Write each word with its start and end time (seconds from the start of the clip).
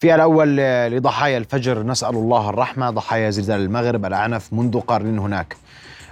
في 0.00 0.14
الأول 0.14 0.56
لضحايا 0.96 1.38
الفجر 1.38 1.82
نسأل 1.82 2.14
الله 2.14 2.50
الرحمة 2.50 2.90
ضحايا 2.90 3.30
زلزال 3.30 3.60
المغرب 3.60 4.04
الأعنف 4.04 4.52
منذ 4.52 4.80
قرن 4.80 5.18
هناك. 5.18 5.56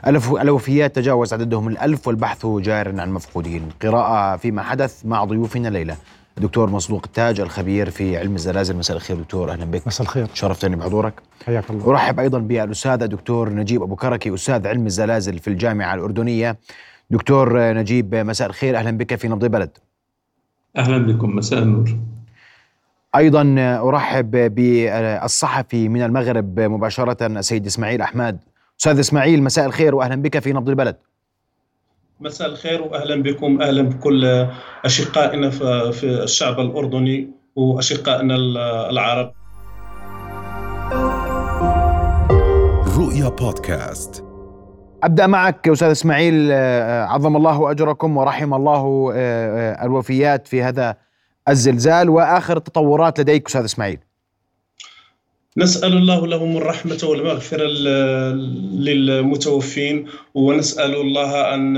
ألف 0.06 0.32
الوفيات 0.32 0.96
تجاوز 0.96 1.32
عددهم 1.32 1.68
الألف 1.68 2.08
والبحث 2.08 2.46
جار 2.46 3.00
عن 3.00 3.12
مفقودين. 3.12 3.68
قراءة 3.82 4.36
فيما 4.36 4.62
حدث 4.62 5.06
مع 5.06 5.24
ضيوفنا 5.24 5.68
الليلة 5.68 5.96
دكتور 6.36 6.70
مصدوق 6.70 7.02
التاج 7.04 7.40
الخبير 7.40 7.90
في 7.90 8.16
علم 8.16 8.34
الزلازل. 8.34 8.76
مساء 8.76 8.96
الخير 8.96 9.16
دكتور 9.16 9.50
أهلا 9.50 9.64
بك. 9.64 9.86
مساء 9.86 10.02
الخير. 10.02 10.26
شرفتني 10.34 10.76
بحضورك. 10.76 11.14
حياك 11.46 11.70
الله. 11.70 11.90
أرحب 11.90 12.20
أيضا 12.20 12.38
بالأستاذ 12.38 13.06
دكتور 13.06 13.50
نجيب 13.50 13.82
أبو 13.82 13.96
كركي 13.96 14.34
أستاذ 14.34 14.66
علم 14.66 14.86
الزلازل 14.86 15.38
في 15.38 15.48
الجامعة 15.48 15.94
الأردنية. 15.94 16.58
دكتور 17.10 17.72
نجيب 17.72 18.14
مساء 18.14 18.48
الخير 18.48 18.76
أهلا 18.76 18.90
بك 18.90 19.14
في 19.14 19.28
نبض 19.28 19.44
بلد. 19.44 19.78
أهلا 20.76 20.98
بكم 20.98 21.36
مساء 21.36 21.62
النور. 21.62 21.96
أيضا 23.14 23.54
أرحب 23.88 24.30
بالصحفي 24.54 25.88
من 25.88 26.02
المغرب 26.02 26.60
مباشرة 26.60 27.26
السيد 27.26 27.66
إسماعيل 27.66 28.00
أحمد. 28.00 28.38
أستاذ 28.80 28.98
إسماعيل 28.98 29.42
مساء 29.42 29.66
الخير 29.66 29.94
واهلا 29.94 30.22
بك 30.22 30.38
في 30.38 30.52
نبض 30.52 30.68
البلد. 30.68 30.96
مساء 32.20 32.48
الخير 32.48 32.82
واهلا 32.82 33.22
بكم 33.22 33.62
أهلا 33.62 33.82
بكل 33.82 34.46
أشقائنا 34.84 35.50
في 35.90 36.04
الشعب 36.04 36.60
الأردني 36.60 37.30
وأشقائنا 37.56 38.36
العرب. 38.90 39.32
رؤيا 42.98 43.28
بودكاست. 43.28 44.24
أبدأ 45.02 45.26
معك 45.26 45.68
أستاذ 45.68 45.88
إسماعيل. 45.88 46.52
عظم 47.08 47.36
الله 47.36 47.70
أجركم 47.70 48.16
ورحم 48.16 48.54
الله 48.54 49.12
الوفيات 49.84 50.48
في 50.48 50.62
هذا 50.62 50.96
الزلزال 51.48 52.10
وآخر 52.10 52.56
التطورات 52.56 53.20
لديك 53.20 53.46
أستاذ 53.46 53.64
إسماعيل؟ 53.64 53.98
نسأل 55.56 55.92
الله 55.92 56.26
لهم 56.26 56.56
الرحمة 56.56 56.98
والمغفرة 57.02 57.64
للمتوفين 58.86 60.06
ونسأل 60.34 60.94
الله 60.94 61.54
أن 61.54 61.76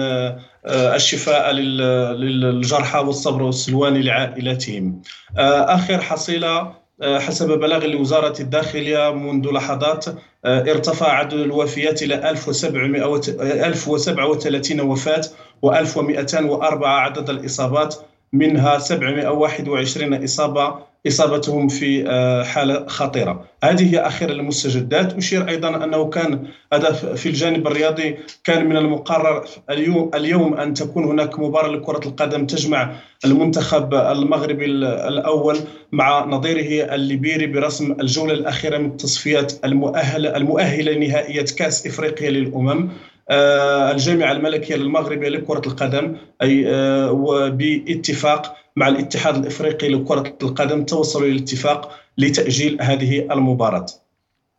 آه، 0.66 0.94
الشفاء 0.94 1.52
للجرحى 1.52 2.98
والصبر 2.98 3.42
والسلوان 3.42 4.00
لعائلتهم. 4.00 5.02
آه، 5.38 5.74
آخر 5.74 6.00
حصيلة 6.00 6.72
آه، 7.02 7.18
حسب 7.18 7.58
بلاغ 7.58 7.86
لوزارة 7.86 8.42
الداخلية 8.42 9.14
منذ 9.14 9.50
لحظات 9.52 10.04
ارتفع 10.44 11.12
عدد 11.12 11.32
الوفيات 11.32 12.02
إلى 12.02 12.30
1037 12.30 14.80
وفاة 14.80 15.22
و1204 15.66 16.84
عدد 16.84 17.30
الإصابات. 17.30 17.94
منها 18.32 18.78
721 18.78 20.24
إصابة 20.24 20.88
إصابتهم 21.06 21.68
في 21.68 22.08
آه، 22.08 22.42
حالة 22.42 22.86
خطيرة. 22.86 23.44
هذه 23.64 23.94
هي 23.94 23.98
اخر 23.98 24.30
المستجدات 24.30 25.16
أشير 25.16 25.48
أيضا 25.48 25.84
أنه 25.84 26.10
كان 26.10 26.46
هذا 26.72 26.92
في 26.92 27.28
الجانب 27.28 27.66
الرياضي 27.66 28.16
كان 28.44 28.66
من 28.68 28.76
المقرر 28.76 29.44
اليوم 29.70 30.10
اليوم 30.14 30.54
أن 30.54 30.74
تكون 30.74 31.04
هناك 31.04 31.38
مباراة 31.38 31.68
لكرة 31.68 32.08
القدم 32.08 32.46
تجمع 32.46 32.92
المنتخب 33.24 33.94
المغربي 33.94 34.64
الأول 34.64 35.58
مع 35.92 36.24
نظيره 36.24 36.94
الليبيري 36.94 37.46
برسم 37.46 37.92
الجولة 37.92 38.32
الأخيرة 38.32 38.78
من 38.78 38.86
التصفيات 38.86 39.64
المؤهلة 39.64 40.92
لنهائية 40.92 41.44
كأس 41.58 41.86
إفريقيا 41.86 42.30
للأمم. 42.30 42.68
آه، 42.78 43.17
الجامعة 43.30 44.32
الملكية 44.32 44.74
المغربيه 44.74 45.28
لكره 45.28 45.62
القدم 45.66 46.16
أي 46.42 46.64
آه، 46.66 47.12
وباتفاق 47.12 48.56
مع 48.76 48.88
الاتحاد 48.88 49.36
الإفريقي 49.36 49.88
لكرة 49.88 50.34
القدم 50.42 50.84
توصلوا 50.84 51.26
إلى 51.26 51.36
الاتفاق 51.36 51.90
لتأجيل 52.18 52.78
هذه 52.82 53.32
المباراة. 53.32 53.86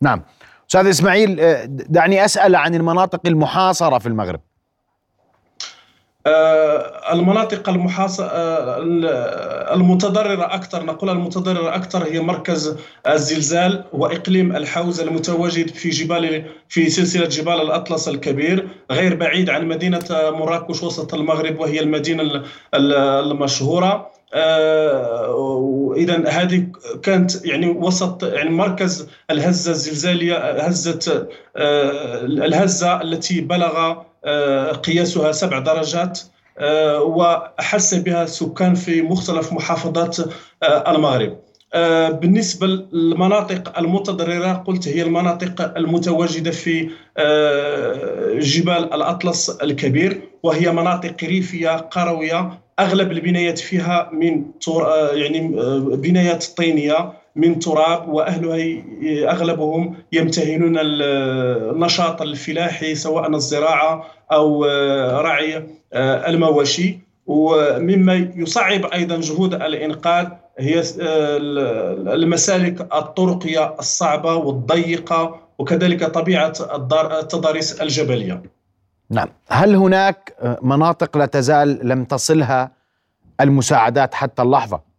نعم. 0.02 0.22
أستاذ 0.68 0.86
إسماعيل 0.86 1.40
آه، 1.40 1.64
دعني 1.68 2.24
أسأل 2.24 2.56
عن 2.56 2.74
المناطق 2.74 3.20
المحاصرة 3.26 3.98
في 3.98 4.06
المغرب. 4.06 4.40
آه، 6.26 7.12
المناطق 7.12 7.68
المحاصرة 7.68 8.26
آه، 8.26 9.74
المتضررة 9.74 10.54
أكثر 10.54 10.84
نقول 10.84 11.10
المتضررة 11.10 11.74
أكثر 11.74 12.04
هي 12.04 12.20
مركز 12.20 12.76
الزلزال 13.08 13.84
وإقليم 13.92 14.56
الحوز 14.56 15.00
المتواجد 15.00 15.68
في 15.68 15.90
جبال 15.90 16.44
في 16.68 16.90
سلسلة 16.90 17.26
جبال 17.26 17.60
الأطلس 17.60 18.08
الكبير 18.08 18.68
غير 18.90 19.14
بعيد 19.14 19.50
عن 19.50 19.68
مدينة 19.68 20.04
مراكش 20.10 20.82
وسط 20.82 21.14
المغرب 21.14 21.60
وهي 21.60 21.80
المدينة 21.80 22.42
المشهورة. 22.74 24.10
آه 24.34 25.94
اذا 25.96 26.28
هذه 26.28 26.66
كانت 27.02 27.44
يعني 27.44 27.68
وسط 27.68 28.22
يعني 28.22 28.50
مركز 28.50 29.08
الهزة 29.30 29.70
الزلزالية 29.70 30.36
هزة 30.36 31.28
آه 31.56 32.20
الهزة 32.24 33.02
التي 33.02 33.40
بلغ 33.40 33.76
آه 33.76 34.09
قياسها 34.72 35.32
سبع 35.32 35.58
درجات 35.58 36.20
آه 36.58 37.02
وحس 37.02 37.94
بها 37.94 38.22
السكان 38.22 38.74
في 38.74 39.02
مختلف 39.02 39.52
محافظات 39.52 40.16
آه 40.62 40.90
المغرب. 40.90 41.38
آه، 41.74 42.08
بالنسبة 42.10 42.66
للمناطق 42.66 43.78
المتضررة 43.78 44.52
قلت 44.52 44.88
هي 44.88 45.02
المناطق 45.02 45.76
المتواجدة 45.76 46.50
في 46.50 46.90
آه، 47.16 48.38
جبال 48.38 48.94
الأطلس 48.94 49.50
الكبير 49.50 50.20
وهي 50.42 50.72
مناطق 50.72 51.24
ريفية 51.24 51.76
قروية 51.76 52.58
أغلب 52.78 53.12
البنايات 53.12 53.58
فيها 53.58 54.10
من 54.12 54.44
آه، 54.68 55.12
يعني 55.12 55.48
بنايات 55.96 56.44
طينية. 56.56 57.12
من 57.36 57.58
تراب 57.58 58.08
وأهلها 58.08 58.82
أغلبهم 59.32 59.94
يمتهنون 60.12 60.76
النشاط 60.78 62.22
الفلاحي 62.22 62.94
سواء 62.94 63.30
الزراعة 63.30 64.06
أو 64.32 64.64
رعي 65.20 65.66
المواشي 65.94 66.98
ومما 67.26 68.30
يصعب 68.36 68.84
أيضا 68.84 69.20
جهود 69.20 69.54
الإنقاذ 69.54 70.26
هي 70.58 70.78
آه، 70.80 71.36
المسالك 72.14 72.80
الطرقية 72.80 73.74
الصعبة 73.78 74.34
والضيقة 74.34 75.40
وكذلك 75.58 76.04
طبيعة 76.04 76.52
التضاريس 76.92 77.80
الجبلية. 77.80 78.42
نعم، 79.10 79.28
هل 79.48 79.74
هناك 79.74 80.36
مناطق 80.62 81.16
لا 81.16 81.26
تزال 81.26 81.88
لم 81.88 82.04
تصلها 82.04 82.70
المساعدات 83.40 84.14
حتى 84.14 84.42
اللحظة؟ 84.42 84.89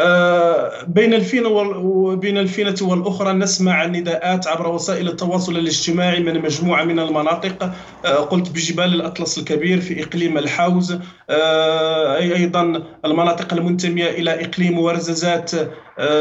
آه، 0.00 0.84
بين 0.84 1.14
الفينة 1.14 1.48
وبين 1.48 2.38
الفينة 2.38 2.76
والأخرى 2.82 3.32
نسمع 3.32 3.86
نداءات 3.86 4.46
عبر 4.46 4.68
وسائل 4.68 5.08
التواصل 5.08 5.56
الاجتماعي 5.56 6.20
من 6.20 6.40
مجموعة 6.40 6.84
من 6.84 6.98
المناطق. 6.98 7.72
آه، 8.04 8.16
قلت 8.16 8.50
بجبال 8.50 8.94
الأطلس 8.94 9.38
الكبير 9.38 9.80
في 9.80 10.02
إقليم 10.02 10.38
الحوز. 10.38 10.98
آه، 11.30 12.16
أي 12.16 12.36
أيضا 12.36 12.82
المناطق 13.04 13.54
المنتمية 13.54 14.10
إلى 14.10 14.44
إقليم 14.44 14.78
ورزازات 14.78 15.50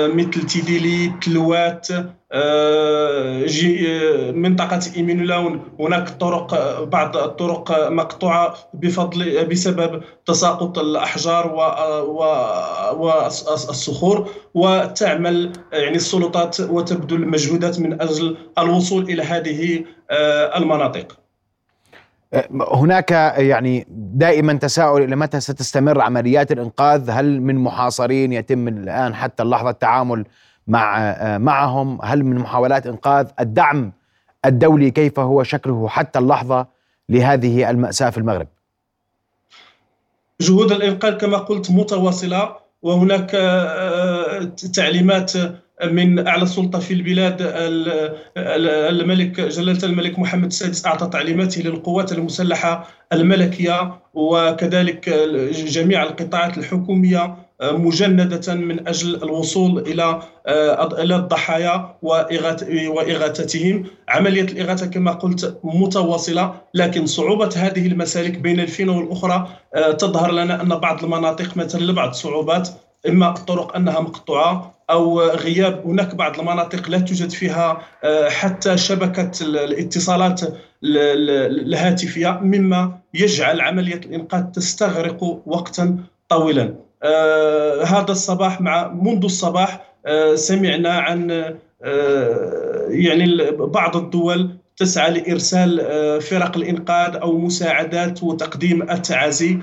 مثل 0.07 0.45
تيديلي 0.45 1.13
تلوات 1.21 1.87
آه، 2.31 3.45
آه، 3.87 4.31
منطقة 4.31 4.79
إيمينولاون 4.97 5.61
هناك 5.79 6.09
طرق 6.09 6.83
بعض 6.83 7.17
الطرق 7.17 7.89
مقطوعة 7.89 8.55
بفضل 8.73 9.45
بسبب 9.45 10.03
تساقط 10.25 10.79
الأحجار 10.79 11.53
والصخور 12.97 14.29
وتعمل 14.53 15.51
يعني 15.73 15.95
السلطات 15.95 16.59
وتبذل 16.59 17.27
مجهودات 17.27 17.79
من 17.79 18.01
أجل 18.01 18.37
الوصول 18.57 19.03
إلى 19.03 19.23
هذه 19.23 19.85
آه، 20.11 20.57
المناطق. 20.57 21.19
هناك 22.73 23.11
يعني 23.37 23.87
دائما 23.89 24.53
تساؤل 24.53 25.03
إلى 25.03 25.15
متى 25.15 25.39
ستستمر 25.39 26.01
عمليات 26.01 26.51
الإنقاذ؟ 26.51 27.09
هل 27.09 27.41
من 27.41 27.55
محاصرين 27.55 28.33
يتم 28.33 28.67
الآن 28.67 29.15
حتى 29.15 29.43
اللحظة 29.43 29.69
التعامل 29.69 30.25
مع 30.67 31.15
معهم؟ 31.37 31.99
هل 32.03 32.23
من 32.23 32.35
محاولات 32.35 32.87
إنقاذ 32.87 33.27
الدعم 33.39 33.91
الدولي 34.45 34.91
كيف 34.91 35.19
هو 35.19 35.43
شكله 35.43 35.87
حتى 35.87 36.19
اللحظة 36.19 36.67
لهذه 37.09 37.69
المأساة 37.69 38.09
في 38.09 38.17
المغرب؟ 38.17 38.47
جهود 40.41 40.71
الإنقاذ 40.71 41.17
كما 41.17 41.37
قلت 41.37 41.71
متواصلة 41.71 42.55
وهناك 42.81 43.31
آه، 43.35 44.43
تعليمات 44.73 45.33
من 45.85 46.27
أعلى 46.27 46.45
سلطه 46.45 46.79
في 46.79 46.93
البلاد 46.93 47.37
الملك 48.37 49.41
جلالة 49.41 49.83
الملك 49.83 50.19
محمد 50.19 50.45
السادس 50.45 50.85
أعطى 50.85 51.07
تعليماته 51.07 51.61
للقوات 51.61 52.11
المسلحة 52.11 52.87
الملكية 53.13 53.99
وكذلك 54.13 55.09
جميع 55.53 56.03
القطاعات 56.03 56.57
الحكومية 56.57 57.35
مجندة 57.63 58.55
من 58.55 58.87
أجل 58.87 59.15
الوصول 59.23 59.79
إلى 59.79 60.19
إلى 60.99 61.15
الضحايا 61.15 61.95
وإغاثتهم. 62.01 63.85
عملية 64.09 64.41
الإغاثة 64.41 64.85
كما 64.85 65.11
قلت 65.11 65.59
متواصلة 65.63 66.53
لكن 66.73 67.05
صعوبة 67.05 67.49
هذه 67.55 67.87
المسالك 67.87 68.37
بين 68.37 68.59
الفينة 68.59 68.97
والأخرى 68.97 69.47
تظهر 69.99 70.31
لنا 70.31 70.61
أن 70.61 70.69
بعض 70.69 71.03
المناطق 71.03 71.57
مثلا 71.57 71.81
لبعض 71.81 72.09
الصعوبات 72.09 72.69
إما 73.07 73.29
الطرق 73.29 73.75
أنها 73.75 73.99
مقطوعة 73.99 74.78
أو 74.89 75.21
غياب. 75.21 75.83
هناك 75.85 76.15
بعض 76.15 76.39
المناطق 76.39 76.89
لا 76.89 76.99
توجد 76.99 77.29
فيها 77.29 77.81
آه، 78.03 78.29
حتى 78.29 78.77
شبكة 78.77 79.31
الاتصالات 79.41 80.41
الهاتفية 80.83 82.39
مما 82.41 82.99
يجعل 83.13 83.61
عملية 83.61 83.95
الإنقاذ 84.05 84.43
تستغرق 84.43 85.23
وقتا 85.45 85.97
طويلا. 86.29 86.75
آه، 87.03 87.83
هذا 87.83 88.11
الصباح 88.11 88.61
مع 88.61 88.87
منذ 88.93 89.23
الصباح 89.23 89.85
آه، 90.05 90.35
سمعنا 90.35 90.89
عن 90.89 91.55
يعني 92.89 93.51
بعض 93.51 93.97
الدول 93.97 94.49
تسعى 94.77 95.11
لإرسال 95.11 95.81
فرق 96.21 96.57
الإنقاذ 96.57 97.15
أو 97.15 97.37
مساعدات 97.37 98.23
وتقديم 98.23 98.81
التعازي 98.81 99.57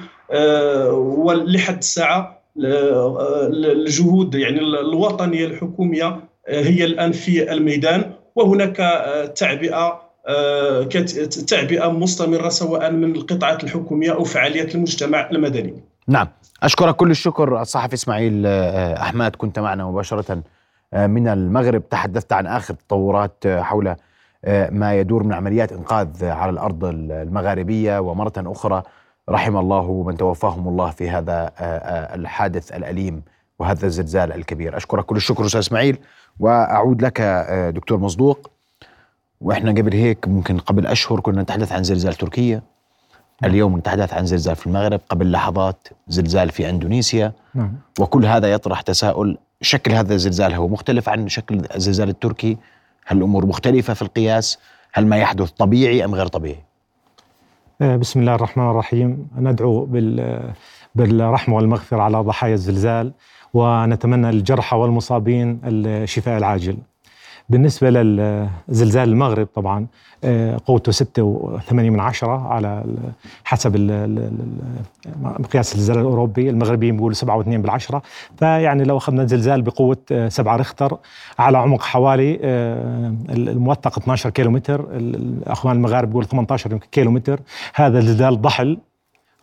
ولحد 0.92 1.76
الساعة 1.78 2.36
الجهود 2.58 4.34
يعني 4.34 4.60
الوطنية 4.60 5.46
الحكومية 5.46 6.20
هي 6.48 6.84
الآن 6.84 7.12
في 7.12 7.52
الميدان. 7.52 8.12
وهناك 8.34 8.76
تعبئة 9.36 10.06
تعبئة 11.48 11.90
مستمرة 11.90 12.48
سواء 12.48 12.90
من 12.90 13.14
القطاعات 13.16 13.64
الحكومية 13.64 14.14
أو 14.14 14.24
فعاليات 14.24 14.74
المجتمع 14.74 15.30
المدني. 15.30 15.74
نعم. 16.08 16.28
أشكرك 16.62 16.96
كل 16.96 17.10
الشكر 17.10 17.62
الصحفي 17.62 17.94
إسماعيل 17.94 18.46
أحمد. 18.46 19.36
كنت 19.36 19.58
معنا 19.58 19.86
مباشرة 19.86 20.42
من 20.92 21.28
المغرب. 21.28 21.88
تحدثت 21.88 22.32
عن 22.32 22.46
آخر 22.46 22.74
التطورات 22.74 23.44
حول 23.46 23.94
ما 24.70 24.94
يدور 25.00 25.22
من 25.22 25.32
عمليات 25.32 25.72
إنقاذ 25.72 26.24
على 26.24 26.50
الأرض 26.50 26.84
المغاربية 26.84 27.98
ومرة 27.98 28.32
أخرى 28.36 28.82
رحم 29.30 29.56
الله 29.56 30.02
من 30.02 30.16
توفاهم 30.16 30.68
الله 30.68 30.90
في 30.90 31.10
هذا 31.10 31.32
آه، 31.32 31.62
آه، 31.62 32.14
الحادث 32.14 32.72
الأليم 32.72 33.22
وهذا 33.58 33.86
الزلزال 33.86 34.32
الكبير. 34.32 34.76
أشكرك 34.76 35.04
كل 35.04 35.16
الشكر 35.16 35.46
أستاذ 35.46 35.58
إسماعيل 35.58 35.98
وأعود 36.40 37.02
لك 37.02 37.20
آه، 37.20 37.70
دكتور 37.70 37.98
مصدوق. 37.98 38.50
وإحنا 39.40 39.70
قبل 39.70 39.92
هيك 39.92 40.28
ممكن 40.28 40.58
قبل 40.58 40.86
أشهر 40.86 41.20
كنا 41.20 41.42
نتحدث 41.42 41.72
عن 41.72 41.82
زلزال 41.82 42.14
تركيا. 42.14 42.62
اليوم 43.44 43.78
نتحدث 43.78 44.14
عن 44.14 44.26
زلزال 44.26 44.56
في 44.56 44.66
المغرب 44.66 45.00
قبل 45.08 45.30
لحظات 45.30 45.88
زلزال 46.08 46.50
في 46.50 46.70
إندونيسيا. 46.70 47.32
نعم. 47.54 47.72
وكل 48.00 48.26
هذا 48.26 48.52
يطرح 48.52 48.80
تساؤل 48.80 49.38
شكل 49.60 49.92
هذا 49.92 50.14
الزلزال 50.14 50.54
هو 50.54 50.68
مختلف 50.68 51.08
عن 51.08 51.28
شكل 51.28 51.62
الزلزال 51.74 52.08
التركي؟ 52.08 52.56
هل 53.06 53.16
الأمور 53.16 53.46
مختلفة 53.46 53.94
في 53.94 54.02
القياس؟ 54.02 54.58
هل 54.92 55.06
ما 55.06 55.16
يحدث 55.16 55.50
طبيعي 55.50 56.04
أم 56.04 56.14
غير 56.14 56.26
طبيعي؟ 56.26 56.65
بسم 57.80 58.20
الله 58.20 58.34
الرحمن 58.34 58.70
الرحيم. 58.70 59.28
ندعو 59.36 59.88
بالرحمة 60.94 61.56
والمغفرة 61.56 62.02
على 62.02 62.18
ضحايا 62.18 62.54
الزلزال 62.54 63.12
ونتمنى 63.54 64.30
الجرحى 64.30 64.76
والمصابين 64.76 65.60
الشفاء 65.64 66.38
العاجل. 66.38 66.76
بالنسبة 67.48 67.90
للزلزال 67.90 69.08
المغرب 69.08 69.48
طبعا 69.54 69.86
آه، 70.24 70.60
قوته 70.66 70.92
ستة 70.92 71.22
وثمانية 71.22 71.90
من 71.90 72.00
عشرة 72.00 72.48
على 72.48 72.84
حسب 73.44 73.76
مقياس 75.22 75.74
الزلزال 75.74 75.98
الأوروبي. 75.98 76.50
المغربيين 76.50 76.96
بيقولوا 76.96 77.14
سبعة 77.14 77.36
واثنين 77.36 77.62
بالعشرة. 77.62 78.02
فيعني 78.38 78.84
لو 78.84 78.96
أخذنا 78.96 79.24
زلزال 79.24 79.62
بقوة 79.62 79.98
آه، 80.12 80.28
سبعة 80.28 80.56
ريختر 80.56 80.98
على 81.38 81.58
عمق 81.58 81.82
حوالي 81.82 82.38
آه، 82.42 83.14
الموثق 83.30 83.98
12 83.98 84.30
كيلومتر 84.30 84.86
الأخوان 84.92 85.76
المغاربه 85.76 86.06
بيقولوا 86.08 86.28
18 86.28 86.78
كيلومتر. 86.92 87.40
هذا 87.74 88.00
زلزال 88.00 88.42
ضحل 88.42 88.78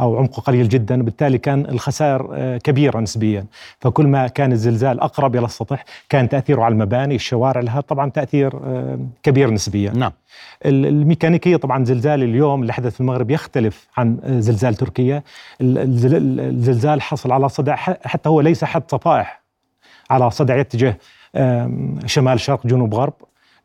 أو 0.01 0.17
عمقه 0.17 0.41
قليل 0.41 0.69
جدا 0.69 1.01
وبالتالي 1.01 1.37
كان 1.37 1.65
الخسائر 1.65 2.29
آه، 2.33 2.57
كبيرة 2.57 2.99
نسبيا. 2.99 3.45
فكل 3.79 4.07
ما 4.07 4.27
كان 4.27 4.51
الزلزال 4.51 4.99
أقرب 4.99 5.35
إلى 5.35 5.45
السطح 5.45 5.85
كان 6.09 6.29
تأثيره 6.29 6.63
على 6.63 6.71
المباني 6.71 7.15
الشوارع 7.15 7.61
لها 7.61 7.81
طبعا 7.81 8.09
تأثير 8.09 8.53
آه، 8.63 8.99
كبير 9.23 9.49
نسبيا. 9.49 9.91
نعم. 9.91 10.11
الميكانيكية 10.65 11.55
طبعا 11.55 11.85
زلزال 11.85 12.23
اليوم 12.23 12.61
اللي 12.61 12.73
حدث 12.73 12.93
في 12.93 13.01
المغرب 13.01 13.31
يختلف 13.31 13.87
عن 13.97 14.17
آه، 14.23 14.39
زلزال 14.39 14.75
تركيا. 14.75 15.23
الزلزال 15.61 17.01
حصل 17.01 17.31
على 17.31 17.49
صدع 17.49 17.75
حتى 18.05 18.29
هو 18.29 18.41
ليس 18.41 18.63
حد 18.63 18.83
صفائح 18.87 19.43
على 20.09 20.31
صدع 20.31 20.57
يتجه 20.57 20.97
شمال 22.05 22.39
شرق 22.39 22.67
جنوب 22.67 22.93
غرب. 22.95 23.13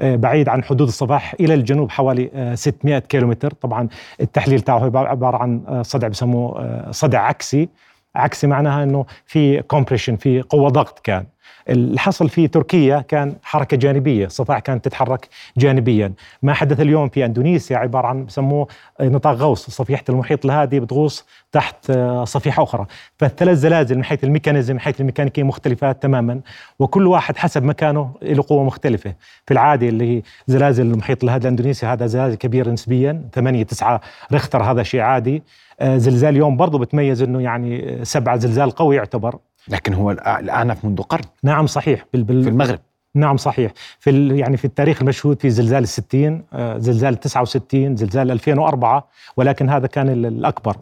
بعيد 0.00 0.48
عن 0.48 0.64
حدود 0.64 0.88
الصفاح 0.88 1.34
إلى 1.40 1.54
الجنوب 1.54 1.90
حوالي 1.90 2.52
600 2.54 2.96
آه، 2.96 2.98
كيلومتر. 2.98 3.52
طبعا 3.52 3.88
التحليل 4.20 4.60
تاعه 4.60 4.84
عبارة 4.84 5.36
عن 5.36 5.62
آه، 5.68 5.82
صدع 5.82 6.08
بسموه 6.08 6.90
صدع 6.90 7.20
عكسي. 7.20 7.68
عكسي 8.14 8.46
معناها 8.46 8.82
إنه 8.82 9.06
في 9.26 9.62
كومبريشن 9.62 10.16
في 10.16 10.42
قوة 10.42 10.68
ضغط 10.68 10.98
كان. 10.98 11.26
اللي 11.68 11.98
حصل 11.98 12.28
في 12.28 12.48
تركيا 12.48 13.00
كان 13.00 13.36
حركة 13.42 13.76
جانبية 13.76 14.28
صفاح 14.28 14.58
كانت 14.58 14.84
تتحرك 14.84 15.28
جانبيا. 15.56 16.12
ما 16.42 16.54
حدث 16.54 16.80
اليوم 16.80 17.08
في 17.08 17.24
إندونيسيا 17.24 17.76
عبارة 17.76 18.06
عن 18.06 18.24
بسموه 18.24 18.66
نطاق 19.00 19.34
غوص 19.34 19.70
صفيحة 19.70 20.04
المحيط 20.08 20.44
الهادي 20.44 20.80
بتغوص 20.80 21.24
تحت 21.52 21.92
صفيحة 22.24 22.62
أخرى. 22.62 22.86
فالثلاث 23.18 23.58
زلازل 23.58 23.96
من 23.96 24.04
حيث 24.04 24.24
الميكانيزم 24.24 24.74
من 24.74 24.80
حيث 24.80 25.00
الميكانيكية 25.00 25.42
مختلفات 25.42 26.02
تماما. 26.02 26.40
وكل 26.78 27.06
واحد 27.06 27.36
حسب 27.36 27.62
مكانه 27.62 28.10
له 28.22 28.44
قوة 28.48 28.64
مختلفة. 28.64 29.14
في 29.46 29.54
العادة 29.54 29.88
اللي 29.88 30.22
زلازل 30.46 30.86
المحيط 30.86 31.24
الهادي 31.24 31.48
الاندونيسي 31.48 31.86
هذا 31.86 32.06
زلازل 32.06 32.34
كبير 32.36 32.70
نسبيا 32.70 33.28
8 33.34 33.62
9 33.62 34.00
ريختر 34.32 34.62
هذا 34.62 34.82
شيء 34.82 35.00
عادي. 35.00 35.42
آه، 35.80 35.96
زلزال 35.96 36.30
اليوم 36.30 36.56
برضه 36.56 36.78
بتميز 36.78 37.22
إنه 37.22 37.42
يعني 37.42 37.98
سبعه 38.04 38.36
زلزال 38.36 38.70
قوي 38.70 38.96
يعتبر. 38.96 39.38
لكن 39.68 39.94
هو 39.94 40.10
الأعنف 40.10 40.84
منذ 40.84 41.02
قرن. 41.02 41.24
نعم 41.42 41.66
صحيح. 41.66 42.04
بال 42.12 42.24
بال 42.24 42.42
في 42.42 42.48
المغرب. 42.48 42.78
نعم 43.14 43.36
صحيح. 43.36 43.72
في 43.98 44.38
يعني 44.38 44.56
في 44.56 44.64
التاريخ 44.64 45.02
المشهود 45.02 45.40
في 45.40 45.50
زلزال 45.50 45.82
الستين 45.82 46.44
آه، 46.52 46.78
زلزال 46.78 47.20
69 47.20 47.96
زلزال 47.96 48.30
2004 48.30 49.08
ولكن 49.36 49.68
هذا 49.68 49.86
كان 49.86 50.08
الأكبر. 50.08 50.76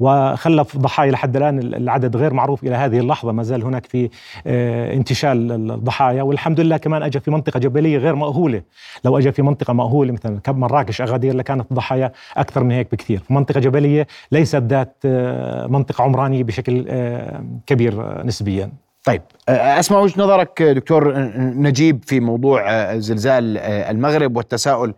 وخلف 0.00 0.76
ضحايا 0.76 1.10
لحد 1.10 1.36
الآن 1.36 1.58
العدد 1.58 2.16
غير 2.16 2.34
معروف 2.34 2.64
إلى 2.64 2.74
هذه 2.74 2.98
اللحظة. 2.98 3.32
ما 3.32 3.42
زال 3.42 3.62
هناك 3.62 3.86
في 3.86 4.10
آه، 4.46 4.94
انتشال 4.94 5.52
الضحايا. 5.70 6.22
والحمد 6.22 6.60
لله 6.60 6.76
كمان 6.76 7.02
اجى 7.02 7.20
في 7.20 7.30
منطقة 7.30 7.60
جبلية 7.60 7.98
غير 7.98 8.14
مأهولة. 8.14 8.62
لو 9.04 9.18
اجى 9.18 9.32
في 9.32 9.42
منطقة 9.42 9.72
مأهولة 9.72 10.12
مثلا 10.12 10.40
مراكش 10.48 11.00
أغادير 11.00 11.34
لكانت 11.36 11.70
الضحايا 11.70 12.12
أكثر 12.36 12.64
من 12.64 12.70
هيك 12.70 12.92
بكثير. 12.92 13.22
منطقة 13.30 13.60
جبلية 13.60 14.06
ليست 14.32 14.62
ذات 14.62 14.96
آه، 15.04 15.66
منطقة 15.66 16.02
عمرانية 16.04 16.44
بشكل 16.44 16.84
آه، 16.88 17.44
كبير 17.66 18.26
نسبيا. 18.26 18.72
طيب 19.04 19.22
أسمع 19.48 19.98
وجهة 19.98 20.22
نظرك 20.22 20.62
دكتور 20.62 21.14
نجيب 21.38 22.04
في 22.04 22.20
موضوع 22.20 22.94
زلزال 22.98 23.58
المغرب 23.58 24.36
والتساؤل 24.36 24.94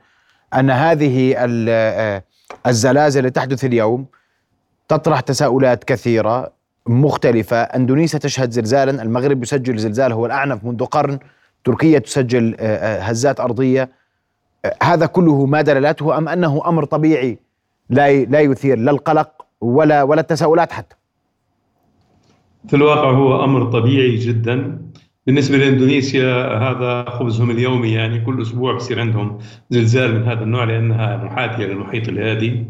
أن 0.54 0.70
هذه 0.70 1.34
الزلازل 2.66 3.30
تحدث 3.30 3.64
اليوم 3.64 4.06
تطرح 4.88 5.20
تساؤلات 5.20 5.84
كثيرة 5.84 6.52
مختلفة. 6.86 7.56
أندونيسيا 7.56 8.18
تشهد 8.18 8.50
زلزالا. 8.50 9.02
المغرب 9.02 9.42
يسجل 9.42 9.78
زلزال 9.78 10.12
هو 10.12 10.26
الأعنف 10.26 10.64
منذ 10.64 10.84
قرن. 10.84 11.18
تركيا 11.64 11.98
تسجل 11.98 12.56
آه، 12.60 12.76
آه، 12.76 13.00
هزات 13.00 13.40
أرضية. 13.40 13.90
آه، 14.64 14.74
هذا 14.82 15.06
كله 15.06 15.46
ما 15.46 15.62
دلالته 15.62 16.18
أم 16.18 16.28
أنه 16.28 16.62
أمر 16.66 16.84
طبيعي 16.84 17.38
لا 17.90 18.24
لا 18.24 18.40
يثير 18.40 18.78
لا 18.78 18.90
القلق 18.90 19.46
ولا 19.60 20.02
ولا 20.02 20.20
التساؤلات 20.20 20.72
حتى. 20.72 20.96
في 22.68 22.76
الواقع 22.76 23.10
هو 23.10 23.44
أمر 23.44 23.72
طبيعي 23.72 24.16
جدا. 24.16 24.78
بالنسبة 25.26 25.56
لإندونيسيا 25.56 26.58
هذا 26.58 27.10
خبزهم 27.10 27.50
اليومي 27.50 27.92
يعني 27.92 28.24
كل 28.24 28.42
أسبوع 28.42 28.74
بصير 28.74 29.00
عندهم 29.00 29.38
زلزال 29.70 30.14
من 30.14 30.28
هذا 30.28 30.42
النوع 30.42 30.64
لأنها 30.64 31.16
محاذية 31.16 31.66
للمحيط 31.66 32.08
الهادي. 32.08 32.66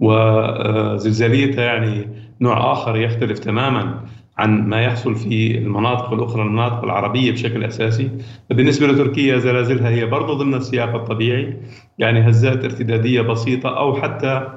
وزلزاليتها 0.00 1.64
يعني 1.64 2.08
نوع 2.40 2.72
آخر 2.72 2.96
يختلف 2.96 3.38
تماما 3.38 4.00
عن 4.38 4.68
ما 4.68 4.82
يحصل 4.82 5.14
في 5.14 5.58
المناطق 5.58 6.12
الأخرى 6.12 6.42
المناطق 6.42 6.84
العربية 6.84 7.32
بشكل 7.32 7.64
أساسي. 7.64 8.10
بالنسبة 8.50 8.86
لتركيا 8.86 9.38
زلازلها 9.38 9.88
هي 9.88 10.06
برضو 10.06 10.34
ضمن 10.34 10.54
السياق 10.54 10.94
الطبيعي. 10.94 11.56
يعني 11.98 12.30
هزات 12.30 12.64
ارتدادية 12.64 13.20
بسيطة 13.20 13.78
أو 13.78 13.94
حتى 13.94 14.48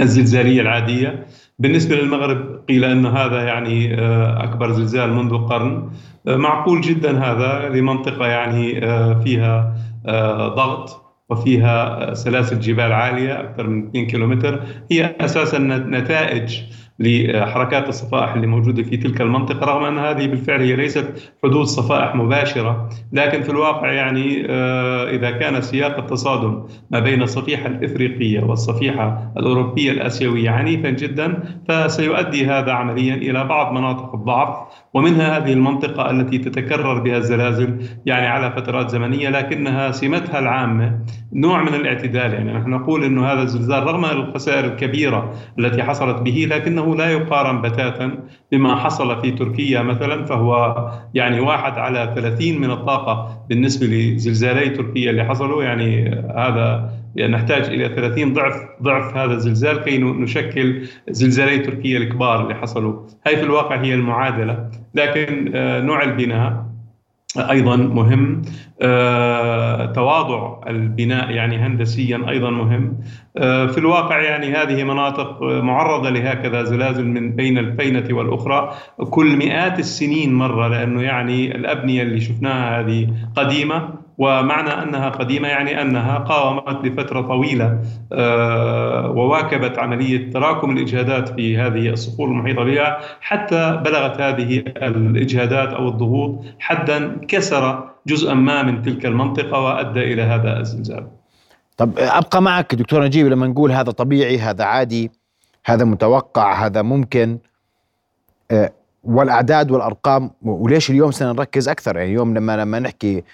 الزلزالية 0.00 0.60
العادية. 0.60 1.26
بالنسبة 1.58 1.96
للمغرب 1.96 2.60
قيل 2.68 2.84
أن 2.84 3.06
هذا 3.06 3.42
يعني 3.42 4.00
آه، 4.00 4.44
أكبر 4.44 4.72
زلزال 4.72 5.12
منذ 5.12 5.38
قرن. 5.38 5.90
آه، 6.28 6.36
معقول 6.36 6.80
جدا 6.80 7.18
هذا 7.18 7.68
لمنطقة 7.68 8.26
يعني 8.26 8.84
آه، 8.84 9.20
فيها 9.20 9.74
ضغط. 10.56 11.07
وفيها 11.30 12.14
سلاسل 12.14 12.60
جبال 12.60 12.92
عالية 12.92 13.40
أكثر 13.40 13.66
من 13.66 13.86
2 13.88 14.06
كيلومتر. 14.06 14.62
هي 14.90 15.16
أساسا 15.20 15.58
نتائج 15.58 16.60
لحركات 16.98 17.88
الصفائح 17.88 18.34
اللي 18.34 18.46
موجودة 18.46 18.82
في 18.82 18.96
تلك 18.96 19.20
المنطقة 19.20 19.66
رغم 19.66 19.84
أن 19.84 19.98
هذه 19.98 20.26
بالفعل 20.26 20.60
هي 20.60 20.76
ليست 20.76 21.32
حدود 21.44 21.64
صفائح 21.64 22.14
مباشرة 22.14 22.88
لكن 23.12 23.42
في 23.42 23.50
الواقع 23.50 23.92
يعني 23.92 24.46
آه، 24.50 25.10
إذا 25.10 25.30
كان 25.30 25.60
سياق 25.60 25.98
التصادم 25.98 26.62
ما 26.90 27.00
بين 27.00 27.22
الصفيحة 27.22 27.66
الإفريقية 27.66 28.40
والصفيحة 28.40 29.32
الأوروبية 29.36 29.90
الآسيوية 29.90 30.50
عنيفا 30.50 30.90
جدا 30.90 31.42
فسيؤدي 31.68 32.46
هذا 32.46 32.72
عمليا 32.72 33.14
إلى 33.14 33.44
بعض 33.44 33.72
مناطق 33.72 34.14
الضعف 34.14 34.56
ومنها 34.94 35.38
هذه 35.38 35.52
المنطقة 35.52 36.10
التي 36.10 36.38
تتكرر 36.38 36.98
بها 36.98 37.16
الزلازل 37.16 37.78
يعني 38.06 38.26
على 38.26 38.50
فترات 38.50 38.90
زمنية 38.90 39.28
لكنها 39.28 39.90
سمتها 39.90 40.38
العامة 40.38 40.98
نوع 41.32 41.62
من 41.62 41.74
الاعتدال. 41.74 42.32
يعني 42.32 42.52
نحن 42.52 42.70
نقول 42.70 43.04
إنه 43.04 43.26
هذا 43.26 43.42
الزلزال 43.42 43.82
رغم 43.82 44.04
الخسائر 44.04 44.64
الكبيرة 44.64 45.32
التي 45.58 45.82
حصلت 45.82 46.22
به 46.22 46.46
لكنه 46.50 46.87
لا 46.94 47.10
يقارن 47.10 47.62
بتاتا 47.62 48.18
بما 48.52 48.76
حصل 48.76 49.20
في 49.22 49.30
تركيا 49.30 49.82
مثلا 49.82 50.24
فهو 50.24 50.90
يعني 51.14 51.40
واحد 51.40 51.72
على 51.72 52.12
30 52.14 52.60
من 52.60 52.70
الطاقة 52.70 53.44
بالنسبة 53.48 53.86
لزلزالي 53.86 54.70
تركيا 54.70 55.10
اللي 55.10 55.24
حصلوا. 55.24 55.62
يعني 55.62 56.08
هذا 56.36 56.92
يعني 57.16 57.32
نحتاج 57.32 57.64
إلى 57.64 57.88
30 57.88 58.32
ضعف 58.32 58.54
ضعف 58.82 59.16
هذا 59.16 59.34
الزلزال 59.34 59.78
كي 59.78 59.98
نشكل 59.98 60.86
زلزالي 61.08 61.58
تركيا 61.58 61.98
الكبار 61.98 62.42
اللي 62.42 62.54
حصلوا. 62.54 63.06
هاي 63.26 63.36
في 63.36 63.42
الواقع 63.42 63.80
هي 63.80 63.94
المعادلة. 63.94 64.70
لكن 64.94 65.50
آه، 65.54 65.80
نوع 65.80 66.02
البناء 66.02 66.67
أيضا 67.36 67.76
مهم. 67.76 68.42
آه، 68.82 69.86
تواضع 69.86 70.60
البناء 70.68 71.30
يعني 71.30 71.56
هندسيا 71.56 72.24
أيضا 72.28 72.50
مهم. 72.50 72.98
آه، 73.36 73.66
في 73.66 73.78
الواقع 73.78 74.20
يعني 74.20 74.52
هذه 74.52 74.84
مناطق 74.84 75.42
معرضة 75.42 76.10
لهكذا 76.10 76.62
زلازل 76.62 77.06
من 77.06 77.36
بين 77.36 77.58
الفينة 77.58 78.16
والأخرى 78.16 78.74
كل 79.10 79.36
مئات 79.36 79.78
السنين 79.78 80.34
مرة 80.34 80.68
لأنه 80.68 81.02
يعني 81.02 81.56
الأبنية 81.56 82.02
اللي 82.02 82.20
شفناها 82.20 82.80
هذه 82.80 83.08
قديمة. 83.36 83.97
ومعنى 84.18 84.70
أنها 84.70 85.08
قديمة 85.08 85.48
يعني 85.48 85.82
أنها 85.82 86.18
قاومت 86.18 86.84
لفترة 86.84 87.20
طويلة 87.20 87.80
آه، 88.12 89.10
وواكبت 89.10 89.78
عملية 89.78 90.30
تراكم 90.30 90.70
الإجهادات 90.70 91.28
في 91.28 91.58
هذه 91.58 91.88
الصخور 91.88 92.28
المحيطة 92.28 92.64
بها 92.64 92.98
حتى 93.20 93.80
بلغت 93.84 94.20
هذه 94.20 94.64
الإجهادات 94.76 95.68
أو 95.68 95.88
الضغوط 95.88 96.44
حدا 96.58 97.20
كسر 97.28 97.90
جزءا 98.06 98.34
ما 98.34 98.62
من 98.62 98.82
تلك 98.82 99.06
المنطقة 99.06 99.60
وأدى 99.60 100.12
إلى 100.12 100.22
هذا 100.22 100.60
الزلزال. 100.60 101.06
طب 101.76 101.98
أبقى 101.98 102.42
معك 102.42 102.74
دكتور 102.74 103.04
نجيب 103.04 103.26
لما 103.26 103.46
نقول 103.46 103.72
هذا 103.72 103.90
طبيعي 103.90 104.38
هذا 104.38 104.64
عادي 104.64 105.10
هذا 105.64 105.84
متوقع 105.84 106.66
هذا 106.66 106.82
ممكن 106.82 107.38
آه، 108.50 108.72
والأعداد 109.04 109.70
والأرقام 109.70 110.30
وليش 110.42 110.90
اليوم 110.90 111.10
سنركز 111.10 111.68
أكثر 111.68 111.96
يعني 111.96 112.08
اليوم 112.08 112.34
لما 112.34 112.56
لما 112.56 112.78
نحكي 112.78 113.24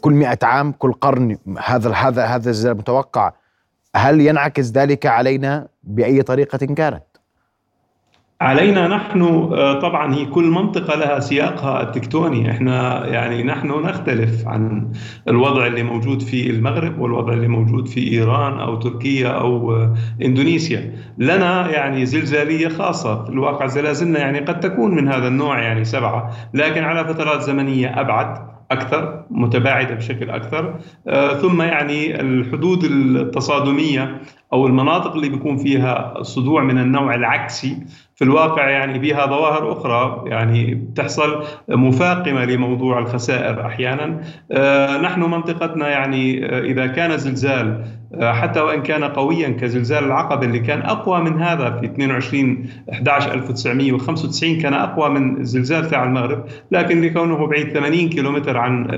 كل 0.00 0.12
مئة 0.12 0.38
عام 0.42 0.72
كل 0.72 0.92
قرن 0.92 1.38
هذا 1.58 1.92
هذا 1.92 2.24
هذا 2.24 2.50
الزلزال 2.50 2.76
متوقع 2.76 3.32
هل 3.96 4.20
ينعكس 4.20 4.70
ذلك 4.70 5.06
علينا 5.06 5.68
بأي 5.84 6.22
طريقة 6.22 6.58
كانت؟ 6.58 7.02
علينا 8.40 8.88
نحن 8.88 9.22
آه، 9.22 9.80
طبعا 9.80 10.14
هي 10.14 10.26
كل 10.26 10.44
منطقة 10.44 10.96
لها 10.96 11.20
سياقها 11.20 11.82
التكتوني 11.82 12.50
إحنا 12.50 13.06
يعني 13.06 13.42
نحن 13.42 13.68
نختلف 13.68 14.48
عن 14.48 14.92
الوضع 15.28 15.66
اللي 15.66 15.82
موجود 15.82 16.22
في 16.22 16.50
المغرب 16.50 16.98
والوضع 16.98 17.32
اللي 17.32 17.48
موجود 17.48 17.88
في 17.88 18.12
إيران 18.12 18.60
أو 18.60 18.76
تركيا 18.76 19.28
أو 19.28 19.72
آه، 19.72 19.94
إندونيسيا. 20.22 20.94
لنا 21.18 21.70
يعني 21.70 22.06
زلزالية 22.06 22.68
خاصة. 22.68 23.24
في 23.24 23.30
الواقع 23.30 23.66
زلازلنا 23.66 24.18
يعني 24.18 24.38
قد 24.38 24.60
تكون 24.60 24.94
من 24.94 25.08
هذا 25.08 25.28
النوع 25.28 25.62
يعني 25.62 25.84
سبعة 25.84 26.30
لكن 26.54 26.84
على 26.84 27.04
فترات 27.04 27.40
زمنية 27.42 28.00
أبعد. 28.00 28.50
أكثر 28.70 29.24
متباعدة 29.30 29.94
بشكل 29.94 30.30
أكثر. 30.30 30.80
آه، 31.08 31.34
ثم 31.34 31.62
يعني 31.62 32.20
الحدود 32.20 32.84
التصادمية 32.84 34.20
أو 34.52 34.66
المناطق 34.66 35.12
اللي 35.12 35.28
بيكون 35.28 35.56
فيها 35.56 36.22
صدوع 36.22 36.62
من 36.62 36.78
النوع 36.78 37.14
العكسي. 37.14 37.76
في 38.20 38.24
الواقع 38.24 38.70
يعني 38.70 38.98
بها 38.98 39.26
ظواهر 39.26 39.72
أخرى 39.72 40.24
يعني 40.26 40.74
بتحصل 40.74 41.44
مفاقمة 41.68 42.44
لموضوع 42.44 42.98
الخسائر 42.98 43.66
أحيانا. 43.66 44.20
آه، 44.52 44.98
نحن 44.98 45.20
منطقتنا 45.20 45.88
يعني 45.88 46.46
آه، 46.46 46.60
إذا 46.60 46.86
كان 46.86 47.18
زلزال 47.18 47.84
آه، 48.14 48.32
حتى 48.32 48.60
وإن 48.60 48.82
كان 48.82 49.04
قويا 49.04 49.48
كزلزال 49.48 50.04
العقبة 50.04 50.46
اللي 50.46 50.58
كان 50.58 50.82
أقوى 50.82 51.20
من 51.20 51.42
هذا 51.42 51.70
في 51.70 51.86
22 51.86 52.66
11 52.92 53.34
1995 53.34 54.60
كان 54.60 54.74
أقوى 54.74 55.08
من 55.08 55.40
الزلزال 55.40 55.90
تاع 55.90 56.04
المغرب. 56.04 56.44
لكن 56.70 57.00
لكونه 57.00 57.46
بعيد 57.46 57.72
80 57.72 58.08
كيلومتر 58.08 58.56
عن 58.56 58.88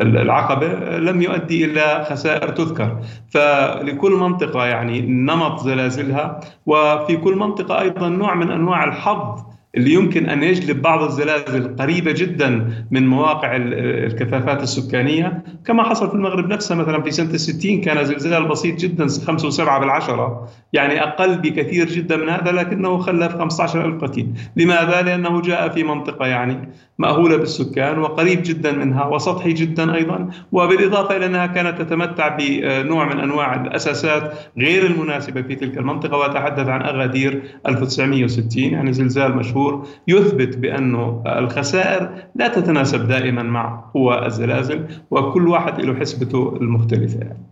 العقبة 0.00 0.98
لم 0.98 1.22
يؤدي 1.22 1.64
إلى 1.64 2.06
خسائر 2.10 2.48
تذكر. 2.48 2.96
فلكل 3.30 4.12
منطقة 4.12 4.66
يعني 4.66 4.75
نمط 4.84 5.60
زلازلها 5.60 6.40
وفي 6.66 7.16
كل 7.16 7.36
منطقة 7.36 7.80
أيضا 7.80 8.08
نوع 8.08 8.34
من 8.34 8.50
أنواع 8.50 8.84
الحظ 8.84 9.55
اللي 9.76 9.92
يمكن 9.92 10.28
أن 10.28 10.42
يجلب 10.42 10.82
بعض 10.82 11.02
الزلازل 11.02 11.76
قريبة 11.76 12.12
جدا 12.12 12.70
من 12.90 13.06
مواقع 13.06 13.56
الكثافات 13.56 14.62
السكانية 14.62 15.44
كما 15.64 15.82
حصل 15.82 16.08
في 16.08 16.14
المغرب 16.14 16.48
نفسها 16.48 16.76
مثلا 16.76 17.02
في 17.02 17.10
سنة 17.10 17.36
60 17.36 17.80
كان 17.80 18.04
زلزال 18.04 18.48
بسيط 18.48 18.78
جدا 18.78 19.06
5 19.26 19.50
و7 19.50 19.80
بالعشرة 19.80 20.48
يعني 20.72 21.02
أقل 21.02 21.38
بكثير 21.38 21.86
جدا 21.86 22.16
من 22.16 22.28
هذا 22.28 22.52
لكنه 22.52 22.98
خلف 22.98 23.36
15000 23.36 24.04
قتيل 24.04 24.32
لماذا؟ 24.56 25.02
لأنه 25.02 25.40
جاء 25.40 25.68
في 25.68 25.84
منطقة 25.84 26.26
يعني 26.26 26.68
مأهولة 26.98 27.36
بالسكان 27.36 27.98
وقريب 27.98 28.42
جدا 28.44 28.72
منها 28.72 29.06
وسطحي 29.06 29.52
جدا 29.52 29.94
أيضا 29.94 30.28
وبالإضافة 30.52 31.16
إلى 31.16 31.26
أنها 31.26 31.46
كانت 31.46 31.82
تتمتع 31.82 32.36
بنوع 32.38 33.14
من 33.14 33.20
أنواع 33.20 33.54
الأساسات 33.54 34.32
غير 34.58 34.86
المناسبة 34.86 35.42
في 35.42 35.54
تلك 35.54 35.78
المنطقة 35.78 36.16
وأتحدث 36.16 36.68
عن 36.68 36.82
أغادير 36.82 37.42
1960 37.66 38.62
يعني 38.62 38.92
زلزال 38.92 39.36
مشهور 39.36 39.65
يثبت 40.08 40.56
بأنه 40.56 41.22
الخسائر 41.26 42.24
لا 42.34 42.48
تتناسب 42.48 43.08
دائما 43.08 43.42
مع 43.42 43.84
قوى 43.94 44.26
الزلازل 44.26 44.86
وكل 45.10 45.48
واحد 45.48 45.80
له 45.80 46.00
حسبته 46.00 46.56
المختلفة. 46.60 47.18
يعني. 47.18 47.42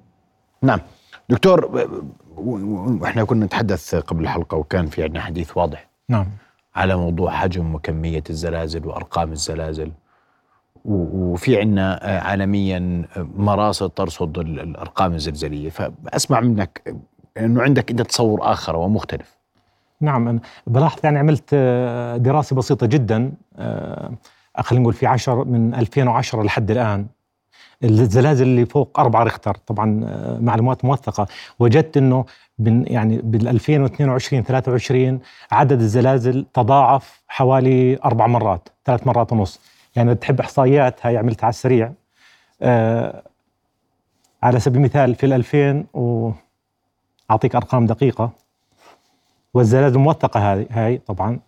نعم. 0.63 0.81
دكتور 1.29 1.87
وإحنا 2.37 3.25
كنا 3.25 3.47
نتحدث 3.47 3.95
قبل 3.95 4.23
الحلقة 4.23 4.57
وكان 4.57 4.87
في 4.87 5.03
عندنا 5.03 5.21
حديث 5.21 5.57
واضح. 5.57 5.89
نعم. 6.09 6.27
على 6.77 6.97
موضوع 6.97 7.31
حجم 7.31 7.75
وكمية 7.75 8.23
الزلازل 8.31 8.87
وأرقام 8.87 9.33
الزلازل. 9.33 9.93
وفي 10.85 11.61
عندنا 11.61 12.17
آه، 12.17 12.21
عالميا 12.21 13.05
مراصد 13.37 13.91
ترصد 13.91 14.39
الأرقام 14.39 15.15
الزلزالية. 15.15 15.71
فأسمع 15.71 16.41
منك 16.41 16.95
أنه 17.39 17.63
عندك 17.63 17.91
أنت 17.91 18.03
تصور 18.03 18.53
آخر 18.53 18.77
ومختلف. 18.77 19.34
نعم 20.05 20.41
بلاحظ 20.67 21.01
يعني 21.05 21.19
عملت 21.19 21.51
آه، 21.53 22.17
دراسة 22.17 22.57
بسيطة 22.57 22.87
جدا 22.87 23.33
خلينا 24.61 24.83
نقول 24.83 24.95
في 24.95 25.07
عشر 25.07 25.45
من 25.45 25.75
2010 25.75 26.43
لحد 26.43 26.71
الآن. 26.71 27.07
الزلازل 27.85 28.47
اللي 28.47 28.67
فوق 28.67 29.01
أربعة 29.01 29.23
ريختر 29.23 29.55
طبعا 29.55 29.87
معلومات 30.41 30.85
موثقة. 30.85 31.27
وجدت 31.59 31.97
أنه 31.97 32.25
من 32.59 32.87
يعني 32.87 33.21
بال 33.25 33.49
2022 33.49 34.43
23 34.43 35.21
عدد 35.53 35.81
الزلازل 35.81 36.47
تضاعف 36.55 37.23
حوالي 37.29 37.99
أربع 38.05 38.27
مرات 38.27 38.69
ثلاث 38.85 39.07
مرات 39.07 39.33
ونص. 39.33 39.61
يعني 39.97 40.15
تحب 40.15 40.41
إحصائيات 40.41 41.07
هاي 41.07 41.17
عملتها 41.17 41.45
على 41.45 41.51
السريع. 41.51 41.93
آه 42.63 43.23
على 44.43 44.61
سبيل 44.61 44.79
المثال 44.79 45.15
في 45.15 45.27
ال 45.27 45.33
2000 45.33 45.85
و 45.95 46.31
أعطيك 47.31 47.55
أرقام 47.57 47.87
دقيقة. 47.87 48.44
والزلازل 49.55 49.99
موثقه 49.99 50.53
هذه 50.53 50.67
هاي 50.71 50.99
طبعا. 50.99 51.39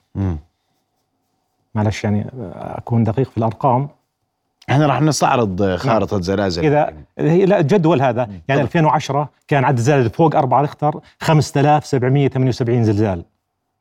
معلش 1.75 2.05
يعني 2.05 2.27
أكون 2.55 3.05
دقيق 3.05 3.31
في 3.31 3.39
الأرقام. 3.39 3.89
إحنا 4.71 4.87
راح 4.87 5.03
نستعرض 5.03 5.77
خارطة 5.77 6.15
نعم. 6.15 6.23
زلازل. 6.23 6.65
اذا 6.67 6.93
هي 7.19 7.47
لا 7.47 7.61
الجدول 7.61 8.03
هذا. 8.03 8.29
يعني 8.49 8.61
2010 8.61 9.29
كان 9.49 9.65
عدد 9.65 9.79
الزلازل 9.79 10.11
فوق 10.11 10.37
4 10.37 10.61
ريختر 10.61 11.01
5778 11.21 12.85
زلزال. 12.85 13.25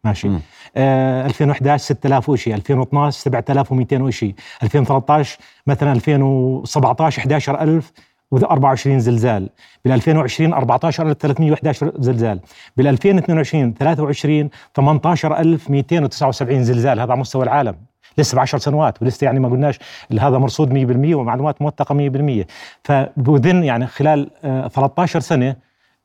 ماشي. 0.04 0.30
آه 0.78 1.26
2011 1.26 1.84
6000 1.84 2.30
وشيء 2.30 2.56
2012 2.56 3.20
7200 3.20 4.04
وشيء 4.04 4.36
2013 4.64 5.40
مثلا 5.68 5.92
2017 5.92 7.22
11000 7.22 7.92
و24 8.36 8.76
زلزال. 8.98 9.50
بال 9.86 9.94
2020 9.94 10.54
14311 10.54 11.92
زلزال. 12.00 12.40
بال 12.78 12.88
2022 12.88 13.74
23 13.74 14.50
18279 14.74 16.64
زلزال. 16.64 17.00
هذا 17.00 17.12
على 17.12 17.22
مستوى 17.22 17.44
العالم. 17.44 17.76
لسه 18.18 18.36
ب 18.36 18.40
10 18.40 18.58
سنوات 18.58 19.02
ولسه 19.02 19.26
يعني 19.26 19.40
ما 19.40 19.50
قلناش 19.50 19.80
هذا 20.20 20.38
مرصود 20.38 20.70
100% 20.70 21.16
ومعلومات 21.16 21.62
موثقة 21.62 21.96
100% 22.44 22.46
فبذن 22.84 23.64
يعني 23.64 23.88
خلال 23.88 24.30
13 24.42 25.18
آه، 25.18 25.22
سنة 25.22 25.56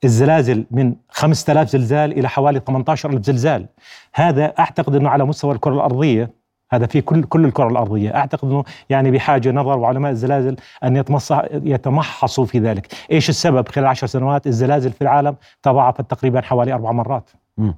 الزلازل 0.04 0.66
من 0.70 0.94
5000 1.08 1.68
زلزال 1.68 2.18
إلى 2.18 2.28
حوالي 2.28 2.60
18000 2.66 3.22
زلزال. 3.22 3.66
هذا 4.14 4.54
أعتقد 4.58 4.94
إنه 4.94 5.08
على 5.08 5.24
مستوى 5.24 5.54
الكرة 5.54 5.74
الأرضية 5.74 6.30
هذا 6.72 6.86
في 6.86 7.00
كل 7.00 7.22
كل 7.22 7.44
الكرة 7.44 7.68
الأرضية. 7.68 8.16
أعتقد 8.16 8.48
إنه 8.48 8.64
يعني 8.90 9.10
بحاجة 9.10 9.50
نظر 9.50 9.78
وعلماء 9.78 10.10
الزلازل 10.10 10.56
أن 10.84 11.04
يتمحصوا 11.52 12.44
في 12.44 12.58
ذلك. 12.58 12.86
إيش 13.12 13.28
السبب؟ 13.28 13.68
خلال 13.68 13.86
عشر 13.86 14.06
سنوات 14.06 14.46
الزلازل 14.46 14.92
في 14.92 15.02
العالم 15.02 15.36
تضاعفت 15.62 16.10
تقريبا 16.10 16.40
حوالي 16.40 16.72
أربع 16.72 16.92
مرات. 16.92 17.30
م. 17.58 17.72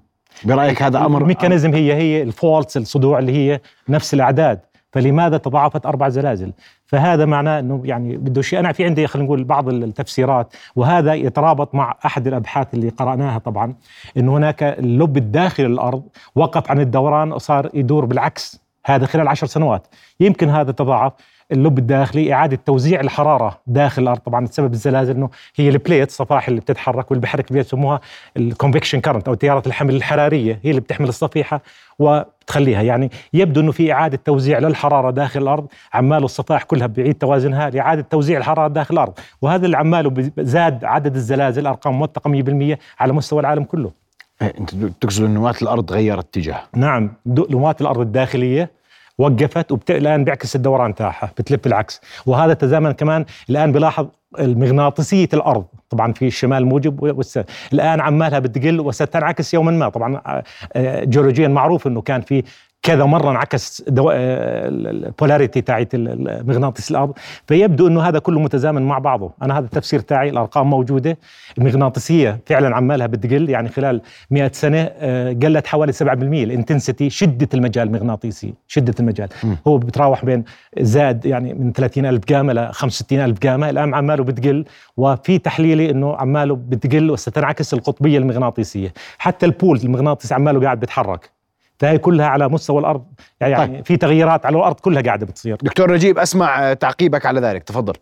برأيك 0.44 0.82
هذا 0.82 0.98
أمر 0.98 1.22
ال 1.22 1.27
mechanism 1.27 1.74
هي 1.74 1.94
هي 1.94 2.22
ال 2.22 2.30
faults 2.30 2.76
الصدوع 2.76 3.18
اللي 3.18 3.32
هي 3.32 3.60
نفس 3.88 4.14
الأعداد. 4.14 4.60
فلماذا 4.92 5.36
تضاعفت 5.36 5.86
أربع 5.86 6.08
زلازل؟ 6.08 6.52
فهذا 6.86 7.24
معناه 7.24 7.58
إنه 7.58 7.80
يعني 7.84 8.16
بده 8.16 8.42
شيء. 8.42 8.58
أنا 8.58 8.72
في 8.72 8.84
عندي 8.84 9.06
خلينا 9.06 9.26
نقول 9.26 9.44
بعض 9.44 9.68
التفسيرات 9.68 10.54
وهذا 10.76 11.14
يترابط 11.14 11.74
مع 11.74 11.96
أحد 12.06 12.26
الأبحاث 12.26 12.74
اللي 12.74 12.88
قرأناها 12.88 13.38
طبعا 13.38 13.74
إنه 14.16 14.36
هناك 14.36 14.62
اللب 14.62 15.16
الداخلي 15.16 15.66
للارض 15.66 16.02
وقف 16.34 16.70
عن 16.70 16.80
الدوران 16.80 17.32
وصار 17.32 17.70
يدور 17.74 18.04
بالعكس. 18.04 18.61
هذا 18.86 19.06
خلال 19.06 19.28
عشر 19.28 19.46
سنوات. 19.46 19.86
يمكن 20.20 20.48
هذا 20.48 20.72
تضاعف 20.72 21.12
اللب 21.52 21.78
الداخلي 21.78 22.32
إعادة 22.32 22.58
توزيع 22.66 23.00
الحرارة 23.00 23.60
داخل 23.66 24.02
الأرض. 24.02 24.18
طبعا 24.18 24.46
سبب 24.46 24.72
الزلازل 24.72 25.14
إنه 25.14 25.30
هي 25.56 25.68
ال 25.68 25.75
plate 25.75 26.08
الصفائح 26.08 26.48
اللي 26.48 26.60
بتتحرك 26.60 27.10
واللي 27.10 27.20
بيحرك 27.20 27.52
بيسموها 27.52 28.00
ال 28.36 28.42
convection 28.42 29.00
current 29.00 29.28
أو 29.28 29.34
تيارات 29.34 29.66
الحمل 29.66 29.94
الحرارية 29.94 30.60
هي 30.62 30.70
اللي 30.70 30.80
بتحمل 30.80 31.08
الصفيحة 31.08 31.60
وتخليها 31.98 32.82
يعني 32.82 33.10
يبدو 33.32 33.60
إنه 33.60 33.72
في 33.72 33.92
إعادة 33.92 34.18
توزيع 34.24 34.58
للحرارة 34.58 35.10
داخل 35.10 35.42
الأرض. 35.42 35.66
عماله 35.94 36.24
الصفائح 36.24 36.62
كلها 36.62 36.86
بيعيد 36.86 37.14
توازنها 37.14 37.70
لإعادة 37.70 38.02
توزيع 38.10 38.38
الحرارة 38.38 38.68
داخل 38.68 38.94
الأرض. 38.94 39.18
وهذا 39.42 39.66
اللي 39.66 39.76
عماله 39.76 40.30
زاد 40.38 40.84
عدد 40.84 41.14
الزلازل 41.14 41.66
أرقام 41.66 41.98
موثقه 41.98 42.30
100% 42.30 42.78
على 43.00 43.12
مستوى 43.12 43.40
العالم 43.40 43.64
كله. 43.64 44.01
أنت 44.42 44.70
تقصد 45.00 45.24
إن 45.24 45.34
نواة 45.34 45.54
الأرض 45.62 45.92
غيرت 45.92 46.24
اتجاه 46.24 46.62
نعم 46.76 47.12
نواة 47.26 47.76
الأرض 47.80 48.00
الداخلية 48.00 48.70
وقفت 49.18 49.72
وبت... 49.72 49.90
الآن 49.90 50.24
بيعكس 50.24 50.56
الدوران 50.56 50.94
تاعها 50.94 51.30
بتلف 51.38 51.66
العكس 51.66 52.00
وهذا 52.26 52.54
تزامن 52.54 52.92
كمان 52.92 53.24
الآن 53.50 53.72
بلاحظ 53.72 54.08
المغناطيسية 54.38 55.28
الأرض 55.34 55.64
طبعا 55.90 56.12
في 56.12 56.26
الشمال 56.26 56.66
موجب 56.66 57.02
والس... 57.02 57.40
الآن 57.72 58.00
عمالها 58.00 58.38
بتقل 58.38 58.80
وستنعكس 58.80 59.54
يوما 59.54 59.70
ما. 59.70 59.88
طبعا 59.88 60.16
آه، 60.16 60.44
آه، 60.72 61.04
جيولوجيا 61.04 61.48
معروف 61.48 61.86
إنه 61.86 62.00
كان 62.00 62.20
في 62.20 62.42
كذا 62.82 63.04
مرة 63.04 63.30
انعكس 63.30 63.82
دو... 63.88 64.10
ال 64.10 64.27
polarity 64.27 65.60
تاعت 65.60 65.88
مغناطيس 65.94 66.90
الأرض. 66.90 67.12
فيبدو 67.46 67.86
إنه 67.86 68.02
هذا 68.02 68.18
كله 68.18 68.40
متزامن 68.40 68.82
مع 68.82 68.98
بعضه. 68.98 69.30
أنا 69.42 69.58
هذا 69.58 69.64
التفسير 69.64 70.00
تاعي 70.00 70.28
الأرقام 70.28 70.70
موجودة 70.70 71.18
المغناطيسيه 71.58 72.40
فعلا 72.46 72.76
عمالها 72.76 73.06
بتقل. 73.06 73.50
يعني 73.50 73.68
خلال 73.68 74.00
100 74.30 74.50
سنة 74.54 74.90
آه، 74.92 75.32
قلت 75.42 75.66
حوالي 75.66 75.92
7% 75.92 76.02
ال 76.42 76.49
intensity 76.49 77.10
شدة 77.10 77.48
المجال 77.54 77.88
المغناطيسي 77.88 78.54
شدة 78.68 78.94
المجال. 79.00 79.28
م. 79.44 79.54
هو 79.66 79.78
بتراوح 79.78 80.24
بين 80.24 80.44
زاد 80.80 81.26
يعني 81.26 81.54
من 81.54 81.72
30 81.72 82.06
ألف 82.06 82.24
جاما 82.28 82.52
ل 82.52 82.72
65 82.72 83.20
ألف 83.24 83.38
جاما 83.38 83.70
الآن 83.70 83.94
عماله 83.94 84.24
بتقل. 84.24 84.64
وفي 84.96 85.38
تحليلي 85.38 85.90
أنه 85.90 86.16
عماله 86.16 86.54
بتقل 86.54 87.10
وستنعكس 87.10 87.74
القطبية 87.74 88.18
المغناطيسية. 88.18 88.92
حتى 89.18 89.46
البول 89.46 89.80
المغناطيسي 89.84 90.34
عماله 90.34 90.60
قاعد 90.60 90.80
بيتحرك. 90.80 91.41
فهي 91.82 91.98
كلها 91.98 92.26
على 92.26 92.48
مستوى 92.48 92.80
الأرض. 92.80 93.04
يعني 93.40 93.56
طيب. 93.56 93.86
في 93.86 93.96
تغييرات 93.96 94.46
على 94.46 94.56
الأرض 94.56 94.80
كلها 94.80 95.02
قاعدة 95.02 95.26
بتصير. 95.26 95.56
دكتور 95.62 95.92
نجيب 95.92 96.18
أسمع 96.18 96.72
تعقيبك 96.72 97.26
على 97.26 97.40
ذلك. 97.40 97.62
تفضل. 97.62 97.92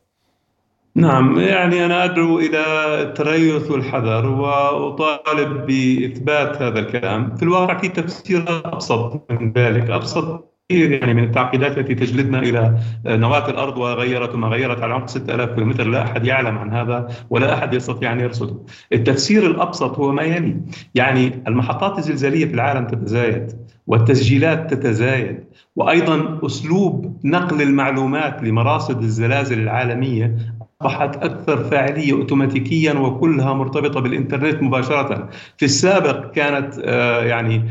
نعم 0.94 1.38
يعني 1.38 1.84
أنا 1.84 2.04
أدعو 2.04 2.38
إلى 2.38 2.62
التريث 3.02 3.70
والحذر 3.70 4.26
وأطالب 4.26 5.66
بإثبات 5.66 6.62
هذا 6.62 6.78
الكلام. 6.78 7.36
في 7.36 7.42
الواقع 7.42 7.78
في 7.78 7.88
تفسير 7.88 8.62
أبسط 8.64 9.26
من 9.30 9.52
ذلك 9.52 9.90
أبسط 9.90 10.54
كثير 10.70 10.90
يعني 10.90 11.14
من 11.14 11.24
التعقيدات 11.24 11.78
التي 11.78 11.94
تجلدنا 11.94 12.38
إلى 12.38 12.78
نواة 13.06 13.50
الأرض 13.50 13.78
وغيرت 13.78 14.34
وما 14.34 14.48
غيرت 14.48 14.82
على 14.82 14.94
عمق 14.94 15.08
6000 15.08 15.50
كيلومتر 15.50 15.84
لا 15.84 16.02
أحد 16.02 16.26
يعلم 16.26 16.58
عن 16.58 16.70
هذا 16.70 17.08
ولا 17.30 17.54
أحد 17.54 17.74
يستطيع 17.74 18.12
أن 18.12 18.20
يرصده. 18.20 18.56
التفسير 18.92 19.46
الأبسط 19.46 19.98
هو 19.98 20.12
ما 20.12 20.22
يلي 20.22 20.56
يعني 20.94 21.42
المحطات 21.48 21.98
الزلزالية 21.98 22.46
في 22.46 22.54
العالم 22.54 22.86
تتزايد 22.86 23.52
والتسجيلات 23.86 24.74
تتزايد 24.74 25.44
وأيضا 25.76 26.40
أسلوب 26.46 27.20
نقل 27.24 27.62
المعلومات 27.62 28.42
لمراصد 28.42 29.02
الزلازل 29.02 29.58
العالمية 29.58 30.36
أصبحت 30.80 31.16
أكثر 31.16 31.64
فاعلية 31.64 32.12
أوتوماتيكيا 32.12 32.92
وكلها 32.92 33.52
مرتبطة 33.52 34.00
بالإنترنت 34.00 34.62
مباشرة. 34.62 35.28
في 35.56 35.64
السابق 35.64 36.30
كانت 36.30 36.74
آه، 36.84 37.24
يعني 37.24 37.64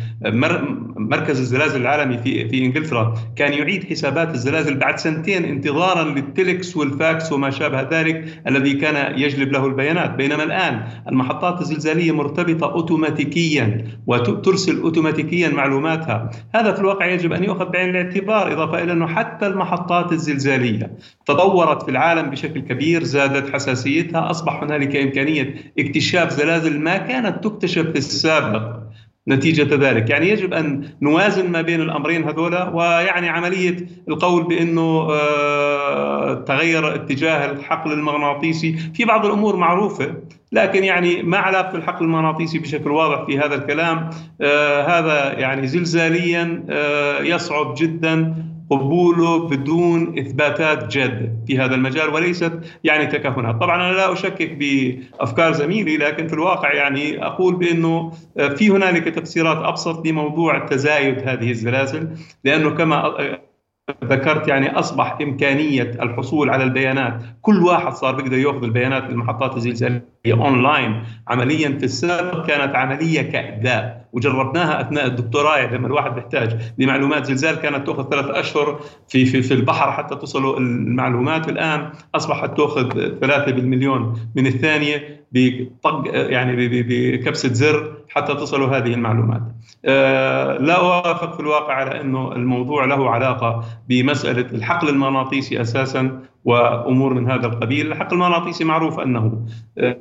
مركز 0.98 1.40
الزلازل 1.40 1.82
العالمي 1.82 2.18
في 2.18 2.50
في 2.50 2.66
إنجلترا 2.66 3.14
كان 3.36 3.54
يعيد 3.54 3.84
حسابات 3.84 4.34
الزلازل 4.34 4.78
بعد 4.78 4.98
سنتين 5.00 5.46
انتظارا 5.46 6.04
للتلكس 6.04 6.78
والفاكس 6.78 7.32
وما 7.32 7.50
شابه 7.50 7.82
ذلك 7.82 8.42
الذي 8.48 8.74
كان 8.74 9.20
يجلب 9.20 9.52
له 9.52 9.66
البيانات. 9.66 10.16
بينما 10.16 10.44
الآن 10.44 10.82
المحطات 11.08 11.62
الزلزالية 11.62 12.12
مرتبطة 12.12 12.72
أوتوماتيكيا 12.72 13.86
وترسل 14.08 14.82
أوتوماتيكيا 14.82 15.50
معلوماتها. 15.50 16.30
هذا 16.56 16.74
في 16.74 16.80
الواقع 16.80 17.06
يجب 17.06 17.34
أن 17.34 17.44
يؤخذ 17.44 17.70
بعين 17.70 17.90
الاعتبار 17.90 18.54
إضافة 18.54 18.84
إلى 18.84 18.92
أنه 18.92 19.08
حتى 19.08 19.48
المحطات 19.48 20.12
الزلزالية 20.12 20.92
تطورت 21.26 21.84
في 21.84 21.92
العالم 21.92 22.30
بشكل 22.30 22.60
كبير. 22.60 22.99
كثير 23.00 23.04
زادت 23.04 23.54
حساسيتها 23.54 24.32
أصبح 24.32 24.64
هنالك 24.64 24.96
إمكانية 24.96 25.56
اكتشاف 25.80 26.30
زلازل 26.30 26.80
ما 26.80 26.98
كانت 26.98 27.44
تكتشف 27.44 27.82
في 27.82 27.98
السابق 27.98 28.80
نتيجة 29.28 29.76
ذلك. 29.76 30.10
يعني 30.10 30.30
يجب 30.30 30.54
أن 30.54 30.90
نوازن 31.02 31.52
ما 31.52 31.62
بين 31.62 31.82
الأمرين 31.82 32.24
هذولا 32.24 32.70
ويعني 32.70 33.30
عملية 33.30 33.88
القول 34.08 34.44
بأنه 34.44 35.08
آه، 35.12 36.34
تغير 36.34 36.96
اتجاه 36.96 37.52
الحقل 37.52 37.92
المغناطيسي 37.92 38.78
في 38.94 39.06
بعض 39.06 39.26
الأمور 39.26 39.56
معروفة 39.56 40.14
لكن 40.52 40.84
يعني 40.84 41.24
ما 41.24 41.38
علاقة 41.38 41.76
الحقل 41.76 42.06
المغناطيسي 42.06 42.60
بشكل 42.60 42.92
واضح 42.92 43.26
في 43.26 43.40
هذا 43.40 43.56
الكلام؟ 43.56 44.10
آه، 44.42 44.82
هذا 44.82 45.40
يعني 45.40 45.68
زلزاليا 45.68 46.66
آه، 46.70 47.22
يصعب 47.22 47.76
جدا 47.78 48.36
قبوله 48.70 49.48
بدون 49.48 50.20
إثباتات 50.20 50.88
جاده 50.88 51.34
في 51.48 51.60
هذا 51.60 51.76
المجال 51.76 52.10
وليست 52.10 52.54
يعني 52.84 53.06
تكهنات، 53.06 53.56
طبعا 53.56 53.76
أنا 53.76 53.96
لا 53.96 54.14
أشكك 54.14 54.52
بأفكار 54.52 55.54
زميلي 55.54 55.98
لكن 55.98 56.28
في 56.28 56.34
الواقع 56.34 56.74
يعني 56.74 57.26
أقول 57.26 57.56
بأنه 57.56 58.12
في 58.56 58.70
هنالك 58.70 59.04
تفسيرات 59.04 59.58
أبسط 59.58 60.08
لموضوع 60.08 60.60
تزايد 60.66 61.28
هذه 61.28 61.52
الزلازل 61.52 62.10
لأنه 62.44 62.70
كما 62.70 63.14
ذكرت 64.04 64.48
يعني 64.48 64.80
أصبح 64.80 65.18
إمكانية 65.22 65.92
الحصول 66.02 66.50
على 66.50 66.64
البيانات. 66.64 67.22
كل 67.42 67.64
واحد 67.64 67.94
صار 67.94 68.16
بيقدر 68.16 68.38
يأخذ 68.38 68.64
البيانات 68.64 69.04
من 69.04 69.10
المحطات 69.10 69.58
الزلزاليه 69.58 70.06
اونلاين 70.28 71.04
عمليا 71.28 71.78
في 71.78 71.84
السابق 71.84 72.46
كانت 72.46 72.76
عملية 72.76 73.22
كاداء 73.22 74.06
وجربناها 74.14 74.82
أثناء 74.82 75.06
الدكتوراه 75.06 75.76
لما 75.76 75.88
الواحد 75.88 76.16
بيحتاج 76.16 76.58
لمعلومات. 76.78 77.26
زلزال 77.26 77.56
كانت 77.56 77.88
تاخذ 77.88 78.10
ثلاث 78.10 78.26
أشهر 78.26 78.80
في 79.08 79.26
في 79.26 79.42
في 79.42 79.54
البحر 79.54 79.92
حتى 79.92 80.16
تصلوا 80.16 80.58
المعلومات. 80.58 81.50
الآن 81.50 81.90
أصبحت 82.16 82.58
تاخذ 82.58 82.90
ثلاثة 83.20 83.52
بالمليون. 83.52 84.20
من 84.36 84.48
الثانية 84.48 85.26
بطق 85.32 86.04
يعني 86.06 86.68
بكبسة 86.84 87.54
زر 87.54 87.94
حتى 88.10 88.34
تصلوا 88.34 88.78
هذه 88.78 88.94
المعلومات. 88.94 89.42
آه، 89.86 90.58
لا 90.58 90.80
أوافق 90.80 91.34
في 91.34 91.40
الواقع 91.40 91.74
على 91.74 92.02
إنه 92.02 92.32
الموضوع 92.32 92.86
له 92.86 93.10
علاقة 93.10 93.64
بمسألة 93.90 94.42
الحقل 94.42 94.90
المغناطيسي 94.90 95.62
أساسا. 95.62 96.20
وأمور 96.46 97.14
من 97.14 97.32
هذا 97.32 97.48
القبيل، 97.48 97.92
الحقل 97.92 98.14
المغناطيسي 98.14 98.64
معروف 98.64 99.00
أنه 99.00 99.46
آه، 99.78 99.98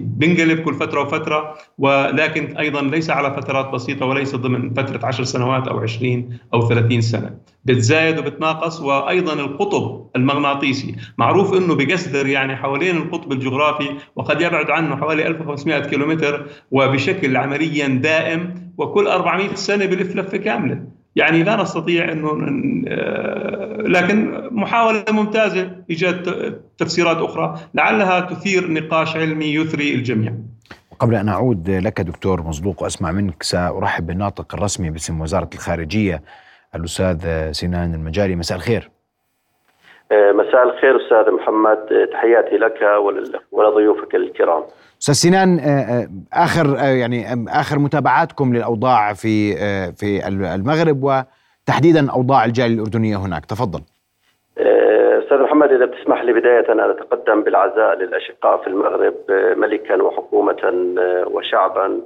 بينقلب 0.00 0.60
كل 0.60 0.74
فترة 0.74 1.00
وفترة 1.00 1.54
ولكن 1.78 2.56
أيضا 2.56 2.82
ليس 2.82 3.10
على 3.10 3.34
فترات 3.34 3.70
بسيطة 3.70 4.06
وليس 4.06 4.36
ضمن 4.36 4.74
فترة 4.74 5.06
10 5.06 5.24
سنوات 5.24 5.68
أو 5.68 5.78
20 5.78 6.38
أو 6.54 6.68
30 6.68 7.00
سنة، 7.00 7.36
بتزايد 7.64 8.18
وبتناقص 8.18 8.80
وأيضا 8.80 9.32
القطب 9.32 10.10
المغناطيسي 10.16 10.96
معروف 11.18 11.54
إنه 11.54 11.74
بقصدر 11.74 12.26
يعني 12.26 12.56
حوالين 12.56 12.96
القطب 12.96 13.32
الجغرافي 13.32 13.88
وقد 14.16 14.40
يبعد 14.40 14.70
عنه 14.70 14.96
حوالي 14.96 15.26
1500 15.26 15.78
كيلومتر 15.78 16.46
وبشكل 16.70 17.36
عمليا 17.36 17.88
دائم 17.88 18.72
وكل 18.78 19.06
400 19.06 19.54
سنة 19.54 19.86
بلف 19.86 20.16
لفة 20.16 20.38
كاملة. 20.38 20.99
يعني 21.16 21.42
لا 21.42 21.56
نستطيع 21.56 22.12
انه 22.12 22.28
آه، 22.88 23.82
لكن 23.82 24.48
محاولة 24.50 25.04
ممتازة 25.10 25.70
إيجاد 25.90 26.22
تفسيرات 26.78 27.16
أخرى 27.16 27.58
لعلها 27.74 28.20
تثير 28.20 28.70
نقاش 28.70 29.16
علمي 29.16 29.54
يثري 29.54 29.94
الجميع. 29.94 30.32
قبل 31.00 31.14
أن 31.14 31.28
أعود 31.28 31.70
لك 31.70 32.00
دكتور 32.00 32.42
مصدوق 32.42 32.82
واسمع 32.82 33.12
منك 33.12 33.42
سأرحب 33.42 34.06
بالناطق 34.06 34.54
الرسمي 34.54 34.90
باسم 34.90 35.20
وزارة 35.20 35.50
الخارجية 35.54 36.22
الأستاذ 36.74 37.52
سنان 37.52 37.94
المجالي 37.94 38.36
مساء 38.36 38.58
الخير. 38.58 38.90
آه، 40.12 40.32
مساء 40.32 40.62
الخير 40.62 40.96
أستاذ 40.96 41.34
محمد 41.34 42.08
تحياتي 42.12 42.56
لك 42.56 42.80
ولضيوفك 43.52 44.14
الكرام. 44.14 44.62
أستاذ 45.00 45.14
سنان 45.14 45.58
آخر 46.32 46.66
يعني 46.84 47.44
آخر 47.48 47.78
متابعاتكم 47.78 48.54
للأوضاع 48.54 49.12
في 49.12 49.54
في 49.94 50.28
المغرب 50.28 51.02
وتحديدا 51.02 52.10
أوضاع 52.10 52.44
الجالية 52.44 52.74
الأردنية 52.74 53.16
هناك 53.16 53.46
تفضل 53.46 53.80
أستاذ 55.22 55.38
محمد 55.38 55.72
إذا 55.72 55.84
بتسمح 55.84 56.22
لي 56.22 56.32
بداية 56.32 56.72
أنا 56.72 56.90
أتقدم 56.90 57.42
بالعزاء 57.42 57.98
للأشقاء 57.98 58.62
في 58.62 58.66
المغرب 58.66 59.14
ملكا 59.56 60.02
وحكومة 60.02 60.72
وشعبا 61.26 62.00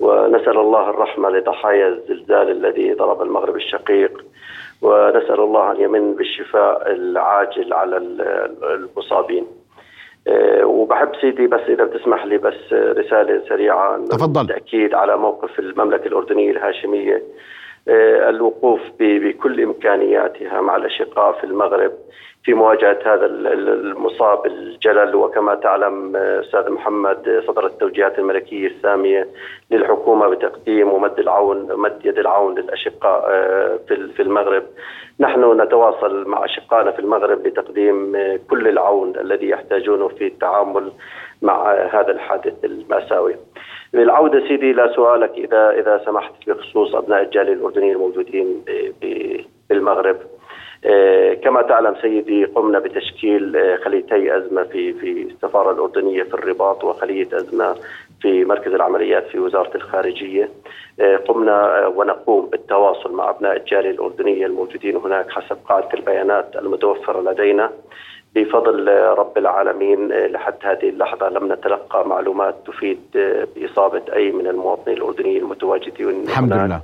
ونسأل 0.00 0.58
الله 0.58 0.90
الرحمة 0.90 1.30
لضحايا 1.30 1.88
الزلزال 1.88 2.50
الذي 2.50 2.92
ضرب 2.94 3.22
المغرب 3.22 3.56
الشقيق 3.56 4.24
ونسأل 4.82 5.40
الله 5.40 5.72
أن 5.72 5.80
يمن 5.80 6.14
بالشفاء 6.14 6.92
العاجل 6.92 7.72
على 7.72 7.96
المصابين. 8.74 9.46
وبحب 10.64 11.08
سيدي 11.20 11.46
بس 11.46 11.60
إذا 11.68 11.84
بتسمح 11.84 12.24
لي 12.24 12.38
بس 12.38 12.72
رسالة 12.72 13.42
سريعة 13.48 14.04
تفضل. 14.10 14.46
تاكيد 14.46 14.94
على 14.94 15.16
موقف 15.16 15.58
المملكة 15.58 16.06
الأردنية 16.06 16.50
الهاشمية. 16.50 17.22
آه، 17.88 18.28
الوقوف 18.30 18.80
بكل 19.00 19.60
إمكانياتها 19.60 20.60
مع 20.60 20.76
الأشقاء 20.76 21.32
في 21.32 21.44
المغرب. 21.44 21.92
في 22.46 22.54
مواجهة 22.54 22.98
هذا 23.04 23.26
المصاب 23.26 24.46
الجلل 24.46 25.14
وكما 25.14 25.54
تعلم 25.54 26.16
آه، 26.16 26.40
أستاذ 26.40 26.70
محمد 26.70 27.42
صدرت 27.46 27.72
التوجيهات 27.72 28.18
الملكية 28.18 28.66
السامية 28.66 29.28
للحكومة 29.70 30.28
بتقديم 30.28 30.88
ومد 30.88 31.18
العون 31.18 31.68
مد 31.76 32.06
يد 32.06 32.18
العون 32.18 32.58
للأشقاء 32.58 33.24
آه، 33.30 33.78
في 33.86 34.22
المغرب 34.22 34.62
نحن 35.20 35.60
نتواصل 35.60 36.28
مع 36.28 36.44
أشقائنا 36.44 36.90
في 36.90 36.98
المغرب 36.98 37.46
لتقديم 37.46 38.12
كل 38.50 38.68
العون 38.68 39.16
الذي 39.16 39.48
يحتاجونه 39.48 40.08
في 40.08 40.26
التعامل 40.26 40.92
مع 41.42 41.72
هذا 41.72 42.10
الحادث 42.10 42.64
المأساوي. 42.64 43.36
بالعودة 43.92 44.40
سيدي 44.48 44.70
إلى 44.70 44.92
سؤالك 44.96 45.30
إذا 45.30 45.70
إذا 45.70 46.02
سمحت 46.04 46.32
بخصوص 46.46 46.94
أبناء 46.94 47.22
الجالية 47.22 47.52
الأردنيين 47.52 47.92
الموجودين 47.92 48.64
بالمغرب 49.70 50.16
آه، 50.16 50.35
كما 51.44 51.62
تعلم 51.62 51.94
سيدي 52.02 52.44
قمنا 52.44 52.78
بتشكيل 52.78 53.56
آه، 53.56 53.76
خليتي 53.76 54.36
أزمة 54.36 54.62
في 54.62 54.92
في 54.92 55.22
السفارة 55.22 55.72
الأردنية 55.72 56.22
في 56.22 56.34
الرباط 56.34 56.84
وخلية 56.84 57.28
أزمة 57.32 57.76
في 58.20 58.44
مركز 58.44 58.72
العمليات 58.72 59.26
في 59.26 59.38
وزارة 59.38 59.76
الخارجية. 59.76 60.48
آه، 61.00 61.16
قمنا 61.16 61.86
ونقوم 61.86 62.46
بالتواصل 62.46 63.12
مع 63.12 63.30
أبناء 63.30 63.56
الجالية 63.56 63.90
الأردنية 63.90 64.46
الموجودين 64.46 64.96
هناك 64.96 65.30
حسب 65.30 65.56
قاعدة 65.68 65.88
البيانات 65.94 66.56
المتوفرة 66.56 67.20
لدينا. 67.20 67.70
بفضل 68.34 68.88
رب 69.18 69.38
العالمين 69.38 70.08
لحد 70.08 70.54
هذه 70.62 70.88
اللحظة 70.88 71.28
لم 71.28 71.52
نتلقى 71.52 72.08
معلومات 72.08 72.54
تفيد 72.66 73.00
بإصابة 73.56 74.02
أي 74.12 74.32
من 74.32 74.46
المواطنين 74.46 74.96
الأردنيين 74.96 75.42
المتواجدين. 75.42 76.22
الحمد. 76.22 76.52
لله. 76.52 76.74
آه، 76.74 76.80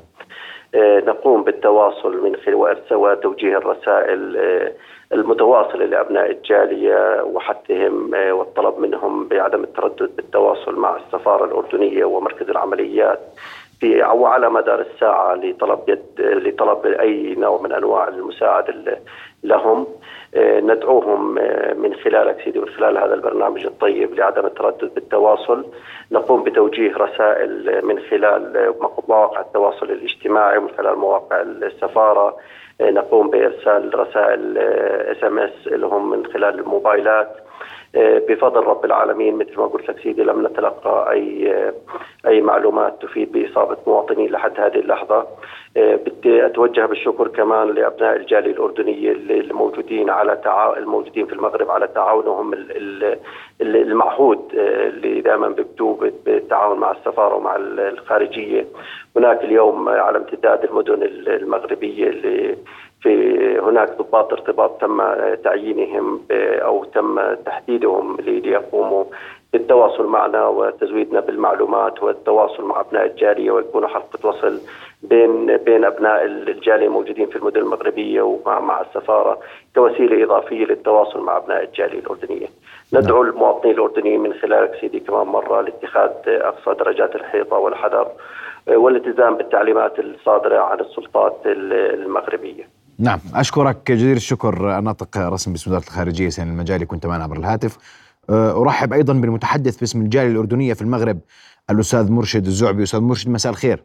نقوم 0.74 1.44
بالتواصل 1.44 2.22
من 2.24 2.36
خلال 2.36 2.54
وإرسال 2.54 2.96
وتوجيه 2.96 3.56
الرسائل 3.56 4.36
آه، 4.36 4.72
المتواصلة 5.12 5.84
لأبناء 5.84 6.30
الجالية 6.30 7.22
وحثهم 7.22 8.14
آه، 8.14 8.32
والطلب 8.32 8.78
منهم 8.78 9.28
بعدم 9.28 9.64
التردد 9.64 10.16
بالتواصل 10.16 10.76
مع 10.76 10.96
السفارة 10.96 11.44
الأردنية 11.44 12.04
ومركز 12.04 12.50
العمليات 12.50 13.20
في 13.80 14.04
أو 14.04 14.26
على 14.26 14.50
مدار 14.50 14.80
الساعة 14.80 15.34
لطلب 15.34 15.78
يد 15.88 16.20
لطلب 16.20 16.86
أي 16.86 17.34
نوع 17.34 17.60
من 17.62 17.72
أنواع 17.72 18.08
المساعدة 18.08 19.00
لهم. 19.42 19.78
آه، 19.78 19.86
ندعوهم 20.36 21.38
آه، 21.38 21.74
من 21.74 21.94
خلالك 21.94 22.36
سيدي 22.44 22.58
من 22.58 22.68
خلال 22.68 22.98
هذا 22.98 23.14
البرنامج 23.14 23.66
الطيب 23.66 24.14
لعدم 24.14 24.46
التردد 24.46 24.94
بالتواصل. 24.94 25.64
نقوم 26.12 26.42
بتوجيه 26.42 26.96
رسائل 26.96 27.80
من 27.86 27.98
خلال 27.98 28.74
مواقع 29.08 29.40
التواصل 29.40 29.90
الاجتماعي 29.90 30.58
ومن 30.58 30.68
خلال 30.78 30.98
مواقع 30.98 31.40
السفارة. 31.40 32.36
آه، 32.80 32.90
نقوم 32.90 33.30
بإرسال 33.30 33.98
رسائل 33.98 34.58
SMS 34.58 35.66
لهم 35.66 36.10
من 36.10 36.26
خلال 36.26 36.58
الموبايلات. 36.58 37.36
بفضل 37.94 38.60
رب 38.60 38.84
العالمين 38.84 39.36
مثل 39.36 39.56
ما 39.56 39.66
قلت 39.66 39.88
لك 39.88 39.98
سيدي 40.02 40.22
لم 40.22 40.46
نتلقى 40.46 41.10
أي 41.12 41.54
أي 42.26 42.40
معلومات 42.40 43.02
تفيد 43.02 43.32
بإصابة 43.32 43.76
مواطنين 43.86 44.30
لحد 44.30 44.60
هذه 44.60 44.74
اللحظة. 44.78 45.26
بدي 45.76 46.46
أتوجه 46.46 46.86
بالشكر 46.86 47.28
كمان 47.28 47.68
لأبناء 47.68 48.16
الجالية 48.16 48.50
الأردنية 48.52 49.12
الموجودين 49.12 50.10
على 50.10 50.40
تعا... 50.44 50.78
الموجودين 50.78 51.26
في 51.26 51.32
المغرب 51.32 51.70
على 51.70 51.88
تعاونهم 51.88 52.54
المعهود 53.60 54.50
اللي 54.54 55.20
دائما 55.20 55.48
بيبدوا 55.48 55.96
بالتعاون 56.24 56.78
مع 56.78 56.90
السفارة 56.90 57.34
ومع 57.34 57.56
الخارجية. 57.58 58.66
هناك 59.16 59.44
اليوم 59.44 59.88
على 59.88 60.18
امتداد 60.18 60.64
المدن 60.64 61.02
المغربية 61.26 62.08
اللي 62.08 62.56
في 63.02 63.58
هناك 63.58 63.98
ضباط 63.98 64.32
ارتباط 64.32 64.80
تم 64.80 65.02
تعيينهم 65.44 66.20
أو 66.62 66.84
تم 66.84 67.34
تحديدهم 67.34 68.16
ليقوموا 68.20 69.04
بالتواصل 69.52 70.06
معنا 70.06 70.46
وتزويدنا 70.46 71.20
بالمعلومات 71.20 72.02
والتواصل 72.02 72.64
مع 72.64 72.80
أبناء 72.80 73.06
الجاليه 73.06 73.50
ويكونوا 73.50 73.88
حلقة 73.88 74.28
وصل 74.28 74.60
بين 75.02 75.56
بين 75.56 75.84
أبناء 75.84 76.24
الجاليه 76.24 76.86
الموجودين 76.86 77.26
في 77.26 77.36
المدن 77.36 77.60
المغربية 77.60 78.22
ومع 78.22 78.60
مع 78.60 78.80
السفارة 78.80 79.38
كوسيلة 79.74 80.24
إضافية 80.24 80.64
للتواصل 80.64 81.20
مع 81.20 81.36
أبناء 81.36 81.62
الجاليه 81.64 81.98
الأردنية. 81.98 82.46
ندعو 82.94 83.22
نعم. 83.22 83.32
المواطنين 83.32 83.74
الأردنيين 83.74 84.20
من 84.20 84.32
خلالك 84.34 84.78
سيدي 84.80 85.00
كمان 85.00 85.26
مرة 85.26 85.60
لاتخاذ 85.60 86.10
أقصى 86.26 86.74
درجات 86.74 87.14
الحيطة 87.14 87.56
والحذر 87.56 88.08
والالتزام 88.66 89.36
بالتعليمات 89.36 89.98
الصادرة 89.98 90.58
عن 90.58 90.80
السلطات 90.80 91.36
المغربية. 91.46 92.81
نعم 93.02 93.18
أشكرك 93.34 93.92
جزيل 93.92 94.16
الشكر 94.16 94.80
ناطق 94.80 95.18
رسمي 95.18 95.52
باسم 95.52 95.70
وزارة 95.70 95.82
الخارجية 95.82 96.28
سين 96.28 96.48
المجالي 96.48 96.86
كنت 96.86 97.06
معنا 97.06 97.24
عبر 97.24 97.36
الهاتف. 97.36 97.78
أه، 98.30 98.62
أرحب 98.62 98.92
أيضا 98.92 99.12
بالمتحدث 99.12 99.76
باسم 99.76 100.00
الجالية 100.00 100.30
الأردنية 100.30 100.74
في 100.74 100.82
المغرب 100.82 101.18
الأستاذ 101.70 102.12
مرشد 102.12 102.46
الزعبي. 102.46 102.82
أستاذ 102.82 103.00
مرشد 103.00 103.28
مساء 103.28 103.52
الخير. 103.52 103.84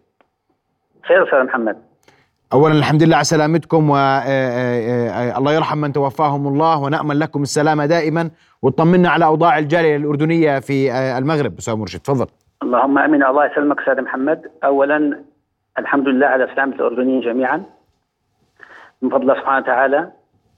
خير 1.08 1.24
أستاذ 1.24 1.44
محمد. 1.44 1.78
اولا 2.54 2.74
الحمد 2.74 3.04
لله 3.04 3.16
على 3.16 3.24
سلامتكم 3.24 3.90
والله 3.90 4.22
أه، 4.26 5.50
أه، 5.50 5.52
يرحم 5.52 5.78
من 5.78 5.94
توفاهم 5.94 6.48
الله 6.48 6.80
ونأمل 6.80 7.20
لكم 7.20 7.42
السلامة 7.42 7.86
دائما 7.86 8.30
وطمنا 8.62 9.10
على 9.10 9.26
أوضاع 9.26 9.58
الجالية 9.58 9.96
الأردنية 9.96 10.60
في 10.60 10.92
المغرب. 11.18 11.58
أستاذ 11.58 11.76
مرشد 11.76 12.00
تفضل. 12.00 12.28
اللهم 12.64 12.98
آمين. 12.98 13.24
الله 13.24 13.46
يسلمك 13.46 13.80
أستاذ 13.80 14.02
محمد. 14.02 14.42
اولا 14.64 15.24
الحمد 15.80 16.08
لله 16.08 16.28
على 16.28 16.48
سلامة 16.56 16.76
الأردنيين 16.76 17.22
جميعا. 17.22 17.77
من 19.02 19.10
فضل 19.10 19.22
الله 19.22 19.34
سبحانه 19.34 19.58
وتعالى 19.58 20.12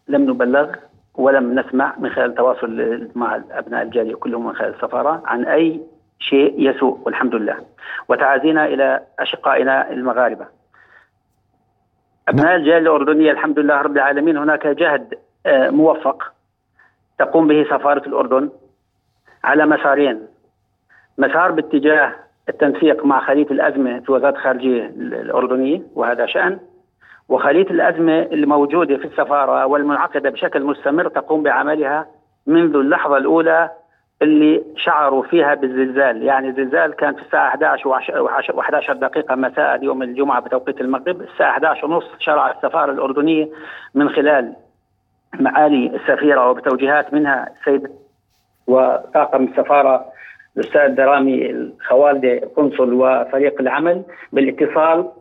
لم 0.07 0.29
نبلغ 0.29 0.75
ولم 1.15 1.59
نسمع 1.59 1.93
من 1.97 2.09
خلال 2.09 2.29
التواصل 2.29 3.07
مع 3.15 3.41
ابناء 3.51 3.83
الجاليه 3.83 4.15
كلهم 4.15 4.45
من 4.47 4.55
خلال 4.55 4.73
السفارة 4.75 5.21
عن 5.25 5.45
أي 5.45 5.81
شيء 6.19 6.69
يسوء 6.69 6.99
والحمد 7.05 7.35
لله. 7.35 7.57
وتعازينا 8.07 8.65
إلى 8.65 9.01
أشقائنا 9.19 9.91
المغاربة. 9.91 10.45
أبناء 12.27 12.55
الجاليه 12.55 12.77
الاردنيه 12.77 13.31
الحمد 13.31 13.59
لله 13.59 13.81
رب 13.81 13.97
العالمين 13.97 14.37
هناك 14.37 14.67
جهد 14.67 15.19
آه، 15.45 15.69
موفق 15.69 16.23
تقوم 17.19 17.47
به 17.47 17.63
سفارة 17.63 18.07
الأردن 18.07 18.49
على 19.43 19.65
مسارين. 19.65 20.27
مسار 21.17 21.51
باتجاه 21.51 22.15
التنسيق 22.49 23.05
مع 23.05 23.19
خليه 23.27 23.47
الأزمة 23.51 23.99
في 23.99 24.11
وزارة 24.11 24.35
الخارجية 24.35 24.85
الأردنية 24.97 25.81
وهذا 25.95 26.25
شأن. 26.25 26.59
وخليه 27.29 27.69
الأزمة 27.69 28.21
الموجودة 28.21 28.97
في 28.97 29.05
السفارة 29.05 29.65
والمنعقدة 29.65 30.29
بشكل 30.29 30.63
مستمر 30.63 31.07
تقوم 31.07 31.43
بعملها 31.43 32.07
منذ 32.47 32.75
اللحظة 32.75 33.17
الأولى 33.17 33.69
اللي 34.21 34.63
شعروا 34.75 35.23
فيها 35.23 35.55
بالزلزال، 35.55 36.23
يعني 36.23 36.47
الزلزال 36.47 36.95
كان 36.95 37.15
في 37.15 37.21
الساعة 37.21 37.47
11 37.47 38.03
و11 38.53 38.91
دقيقة 38.91 39.35
مساء 39.35 39.83
يوم 39.83 40.03
الجمعة 40.03 40.41
بتوقيت 40.41 40.81
المغرب، 40.81 41.21
الساعة 41.21 41.51
11 41.51 41.85
ونص 41.85 42.05
شرع 42.19 42.51
السفارة 42.51 42.91
الأردنية 42.91 43.49
من 43.95 44.09
خلال 44.09 44.53
معالي 45.39 45.95
السفيرة 45.95 46.49
وبتوجيهات 46.49 47.13
منها 47.13 47.49
السيد 47.59 47.87
وطاقم 48.67 49.43
السفارة 49.43 50.05
الأستاذ 50.57 50.95
درامي 50.95 51.49
الخوالدي 51.49 52.43
القنصل 52.43 52.93
وفريق 52.93 53.61
العمل 53.61 54.03
بالاتصال 54.31 55.11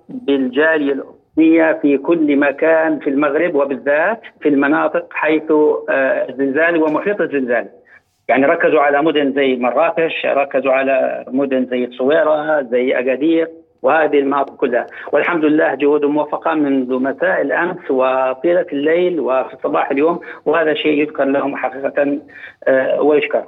بالجاليه 1.38 1.78
في 1.82 1.98
كل 1.98 2.36
مكان 2.36 2.98
في 2.98 3.10
المغرب 3.10 3.54
وبالذات 3.54 4.20
في 4.40 4.48
المناطق 4.48 5.06
حيث 5.10 5.50
آه، 5.50 6.28
الزلزال 6.28 6.82
ومحيط 6.82 7.20
الزلزال. 7.20 7.68
يعني 8.28 8.46
ركزوا 8.46 8.80
على 8.80 9.02
مدن 9.02 9.32
زي 9.32 9.56
مراكش 9.56 10.26
ركزوا 10.26 10.72
على 10.72 11.24
مدن 11.28 11.66
زي 11.66 11.84
الصويرة 11.84 12.62
زي 12.62 12.98
أكادير 12.98 13.48
وهذه 13.82 14.18
المناطق 14.18 14.56
كلها. 14.56 14.86
والحمد 15.12 15.44
لله 15.44 15.74
جهودهم 15.74 16.14
موفقة 16.14 16.54
منذ 16.54 16.98
مساء 17.02 17.40
الأمس 17.40 17.90
وطيلة 17.90 18.66
الليل 18.72 19.20
وفي 19.20 19.56
صباح 19.62 19.90
اليوم 19.90 20.20
وهذا 20.46 20.74
شيء 20.74 21.02
يذكر 21.02 21.24
لهم 21.24 21.56
حقيقة 21.56 22.18
آه، 22.68 23.02
ويشكر. 23.02 23.44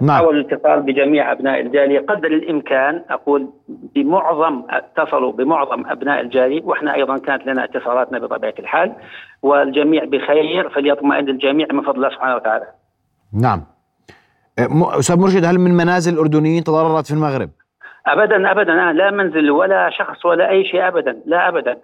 نعم. 0.00 0.16
حاول 0.18 0.36
الاتصال 0.36 0.82
بجميع 0.82 1.32
أبناء 1.32 1.60
الجالية 1.60 2.00
قدر 2.00 2.28
الإمكان 2.28 3.02
أقول 3.10 3.50
بمعظم 3.68 4.62
اتصلوا 4.70 5.32
بمعظم 5.32 5.86
أبناء 5.86 6.20
الجالية 6.20 6.62
وإحنا 6.64 6.94
أيضا 6.94 7.18
كانت 7.18 7.46
لنا 7.46 7.64
اتصالاتنا 7.64 8.18
بطبيعة 8.18 8.54
الحال 8.58 8.92
والجميع 9.42 10.04
بخير 10.04 10.68
فليطمئن 10.68 11.28
الجميع 11.28 11.66
من 11.72 11.82
فضل 11.82 11.96
الله 11.96 12.08
سبحانه 12.08 12.36
وتعالى. 12.36 12.66
نعم. 13.42 13.64
أستاذ 14.98 15.20
مرشد 15.20 15.44
هل 15.44 15.58
من 15.58 15.70
منازل 15.70 16.18
اردنيين 16.18 16.64
تضررت 16.64 17.06
في 17.06 17.14
المغرب؟ 17.14 17.50
ابدا 18.06 18.50
ابدا 18.50 18.92
لا 18.92 19.10
منزل 19.10 19.50
ولا 19.50 19.90
شخص 19.90 20.26
ولا 20.26 20.50
أي 20.50 20.64
شيء 20.64 20.88
ابدا 20.88 21.16
لا 21.26 21.48
ابدا 21.48 21.78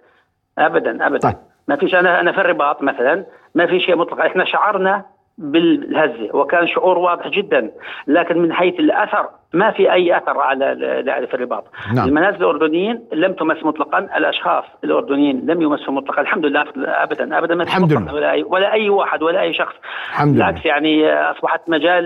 ابدا 0.57 1.07
ابدا 1.07 1.19
طيب. 1.19 1.35
ما 1.67 1.75
فيش 1.75 1.95
أنا 1.95 2.19
أنا 2.19 2.31
في 2.31 2.41
الرباط 2.41 2.83
مثلا 2.83 3.25
ما 3.55 3.67
في 3.67 3.79
شيء 3.79 3.95
مطلق 3.95 4.25
إحنا 4.25 4.45
شعرنا 4.45 5.05
بالهزة 5.37 6.29
وكان 6.33 6.67
شعور 6.67 6.97
واضح 6.97 7.27
جدا 7.27 7.71
لكن 8.07 8.37
من 8.37 8.53
حيث 8.53 8.79
الأثر 8.79 9.29
ما 9.53 9.71
في 9.71 9.93
أي 9.93 10.17
أثر 10.17 10.39
على 10.39 11.27
في 11.27 11.33
الرباط 11.33 11.63
نعم. 11.95 12.07
المنازل 12.07 12.37
الأردنيين 12.37 13.01
لم 13.13 13.33
تمس 13.33 13.63
مطلقا 13.63 13.99
الأشخاص 13.99 14.63
الأردنيين 14.83 15.45
لم 15.45 15.61
يمسوا 15.61 15.93
مطلقا. 15.93 16.21
الحمد 16.21 16.45
لله 16.45 16.65
ابدا 16.77 17.37
ابدا 17.37 17.55
ما 17.55 17.63
الحمد 17.63 17.93
لله 17.93 18.13
ولا 18.13 18.31
اي 18.31 18.43
ولا 18.43 18.73
أي 18.73 18.89
واحد 18.89 19.23
ولا 19.23 19.41
أي 19.41 19.53
شخص. 19.53 19.73
الحمد 20.09 20.33
بالعكس 20.33 20.65
يعني 20.65 21.13
أصبحت 21.13 21.61
مجال 21.67 22.03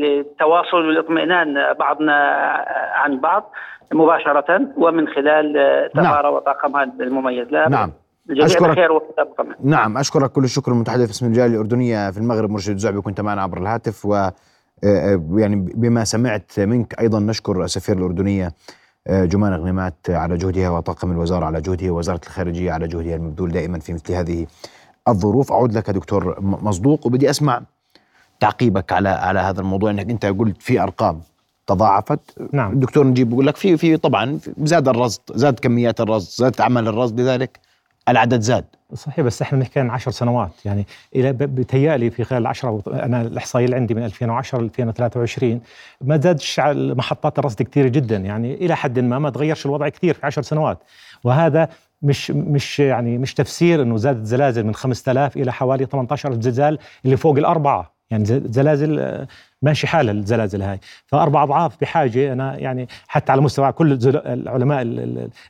للتواصل 0.00 0.76
والاطمئنان 0.76 1.74
بعضنا 1.78 2.14
عن 2.94 3.20
بعض 3.20 3.52
مباشرة 3.92 4.60
ومن 4.76 5.08
خلال 5.08 5.52
سفاره 5.94 6.22
نعم. 6.22 6.34
وطاقمها 6.34 6.84
المميز. 7.00 7.52
لا 7.52 7.68
نعم. 7.68 7.92
أشكرك. 8.30 8.74
خير 8.74 9.00
نعم 9.62 9.98
أشكرك 9.98 10.32
كل 10.32 10.44
الشكر 10.44 10.72
المتحدث 10.72 11.06
باسم 11.06 11.26
الجالية 11.26 11.54
الأردنية 11.54 12.10
في 12.10 12.18
المغرب 12.18 12.50
مرشد 12.50 12.72
الزعبي 12.72 13.00
كنت 13.00 13.20
معنا 13.20 13.42
عبر 13.42 13.58
الهاتف 13.58 14.06
و 14.06 14.14
آه، 14.14 14.32
آه، 14.84 15.22
يعني 15.36 15.56
بما 15.56 16.04
سمعت 16.04 16.60
منك 16.60 17.00
أيضا 17.00 17.20
نشكر 17.20 17.64
السفير 17.64 17.98
الأردنية 17.98 18.52
آه، 19.06 19.24
جمان 19.24 19.52
غنيمات 19.52 19.94
على 20.08 20.36
جهدها 20.36 20.70
وطاقم 20.70 21.10
الوزارة 21.10 21.44
على 21.44 21.60
جهدها 21.60 21.90
ووزارة 21.90 22.20
الخارجية 22.26 22.72
على 22.72 22.88
جهدها 22.88 23.16
المبذول 23.16 23.50
دائما 23.50 23.78
في 23.78 23.92
مثل 23.92 24.12
هذه 24.12 24.46
الظروف. 25.08 25.52
أعود 25.52 25.72
لك 25.72 25.90
دكتور 25.90 26.40
مصدوق 26.40 27.06
وبدي 27.06 27.30
أسمع 27.30 27.62
تعقيبك 28.40 28.92
على 28.92 29.08
على 29.08 29.40
هذا 29.40 29.60
الموضوع 29.60 29.90
انك 29.90 30.10
أنت 30.10 30.26
قلت 30.26 30.62
في 30.62 30.82
أرقام 30.82 31.20
تضاعفت. 31.66 32.20
نعم. 32.52 32.72
الدكتور 32.72 33.06
نجيب 33.06 33.28
بيقول 33.28 33.46
لك 33.46 33.56
في 33.56 33.76
في 33.76 33.96
طبعا 33.96 34.38
زاد 34.58 34.88
الرصد 34.88 35.20
زاد 35.34 35.58
كميات 35.58 36.00
الرصد 36.00 36.44
زاد 36.44 36.60
عمل 36.60 36.88
الرصد 36.88 37.20
لذلك. 37.20 37.58
العدد 38.08 38.40
زاد. 38.40 38.64
صحيح 38.94 39.20
بس 39.20 39.42
إحنا 39.42 39.58
بنحكي 39.58 39.80
عن 39.80 39.90
10 39.90 40.12
سنوات. 40.12 40.50
يعني 40.64 40.86
إلى 41.16 41.32
بتهيألي 41.32 42.10
في 42.10 42.24
خلال 42.24 42.46
10 42.46 42.82
أنا 42.86 43.20
الإحصائية 43.20 43.64
اللي 43.64 43.76
عندي 43.76 43.94
من 43.94 44.04
2010 44.04 44.60
ل 44.60 44.64
2023 44.64 45.60
ما 46.00 46.20
زادش 46.20 46.60
محطات 46.74 47.38
الرصد 47.38 47.62
كثير 47.62 47.88
جدا. 47.88 48.16
يعني 48.16 48.54
إلى 48.54 48.76
حد 48.76 48.98
ما 48.98 49.18
ما 49.18 49.30
تغيرش 49.30 49.66
الوضع 49.66 49.88
كثير 49.88 50.14
في 50.14 50.26
10 50.26 50.42
سنوات. 50.42 50.78
وهذا 51.24 51.68
مش 52.02 52.30
مش 52.30 52.80
يعني 52.80 53.18
مش 53.18 53.34
تفسير 53.34 53.82
إنه 53.82 53.96
زادت 53.96 54.26
زلازل 54.26 54.64
من 54.66 54.74
5000 54.74 55.36
إلى 55.36 55.52
حوالي 55.52 55.86
18000 55.86 56.40
زلزال 56.42 56.78
اللي 57.04 57.16
فوق 57.16 57.36
الأربعة. 57.36 57.97
يعني 58.10 58.24
زلازل 58.24 59.00
آه، 59.00 59.28
ماشي 59.62 59.86
حالها 59.86 60.12
الزلازل 60.12 60.62
هاي. 60.62 60.80
فأربع 61.06 61.42
أضعاف 61.42 61.80
بحاجة 61.80 62.32
أنا 62.32 62.58
يعني 62.58 62.88
حتى 63.08 63.32
على 63.32 63.40
مستوى 63.40 63.72
كل 63.72 63.98
العلماء 64.04 64.82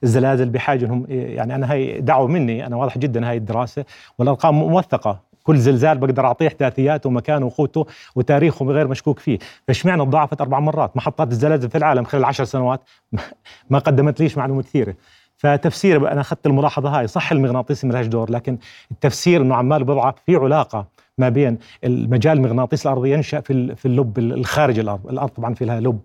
الزلازل 0.02 0.50
بحاجة 0.50 0.84
أنهم 0.84 1.06
يعني 1.08 1.54
أنا 1.54 1.72
هاي 1.72 2.00
دعوة 2.00 2.28
مني 2.28 2.66
أنا 2.66 2.76
واضح 2.76 2.98
جدا 2.98 3.28
هاي 3.30 3.36
الدراسة. 3.36 3.84
والأرقام 4.18 4.54
موثقة. 4.54 5.28
كل 5.42 5.58
زلزال 5.58 5.98
بقدر 5.98 6.26
أعطيه 6.26 6.48
احداثياته 6.48 7.08
ومكانه 7.08 7.46
وقوته 7.46 7.86
وتاريخه 8.16 8.66
غير 8.66 8.88
مشكوك 8.88 9.18
فيه، 9.18 9.38
فاشمعنى 9.68 10.04
تضاعفت 10.04 10.40
أربع 10.40 10.60
مرات؟ 10.60 10.96
محطات 10.96 11.28
الزلازل 11.32 11.70
في 11.70 11.78
العالم 11.78 12.04
خلال 12.04 12.24
عشر 12.24 12.44
سنوات 12.44 12.80
ما 13.70 13.78
قدمت 13.78 14.20
ليش 14.20 14.38
معلومات 14.38 14.64
كثيرة. 14.64 14.94
فتفسير 15.36 16.12
أنا 16.12 16.20
أخذت 16.20 16.46
الملاحظة 16.46 16.98
هاي 16.98 17.06
صح 17.06 17.32
المغناطيسي 17.32 17.86
ما 17.86 18.02
دور 18.02 18.30
لكن 18.30 18.58
التفسير 18.90 19.42
إنه 19.42 19.54
عمال 19.54 19.84
بضعف 19.84 20.14
في 20.26 20.36
علاقة. 20.36 20.86
ما 21.18 21.28
بين 21.28 21.58
المجال 21.84 22.36
المغناطيسي 22.36 22.88
الأرضي 22.88 23.12
ينشأ 23.12 23.40
في 23.40 23.74
في 23.76 23.86
اللب 23.86 24.18
الخارج 24.18 24.78
الأرض، 24.78 25.06
الأرض 25.06 25.28
طبعا 25.28 25.54
في 25.54 25.64
لها 25.64 25.80
لب 25.80 26.00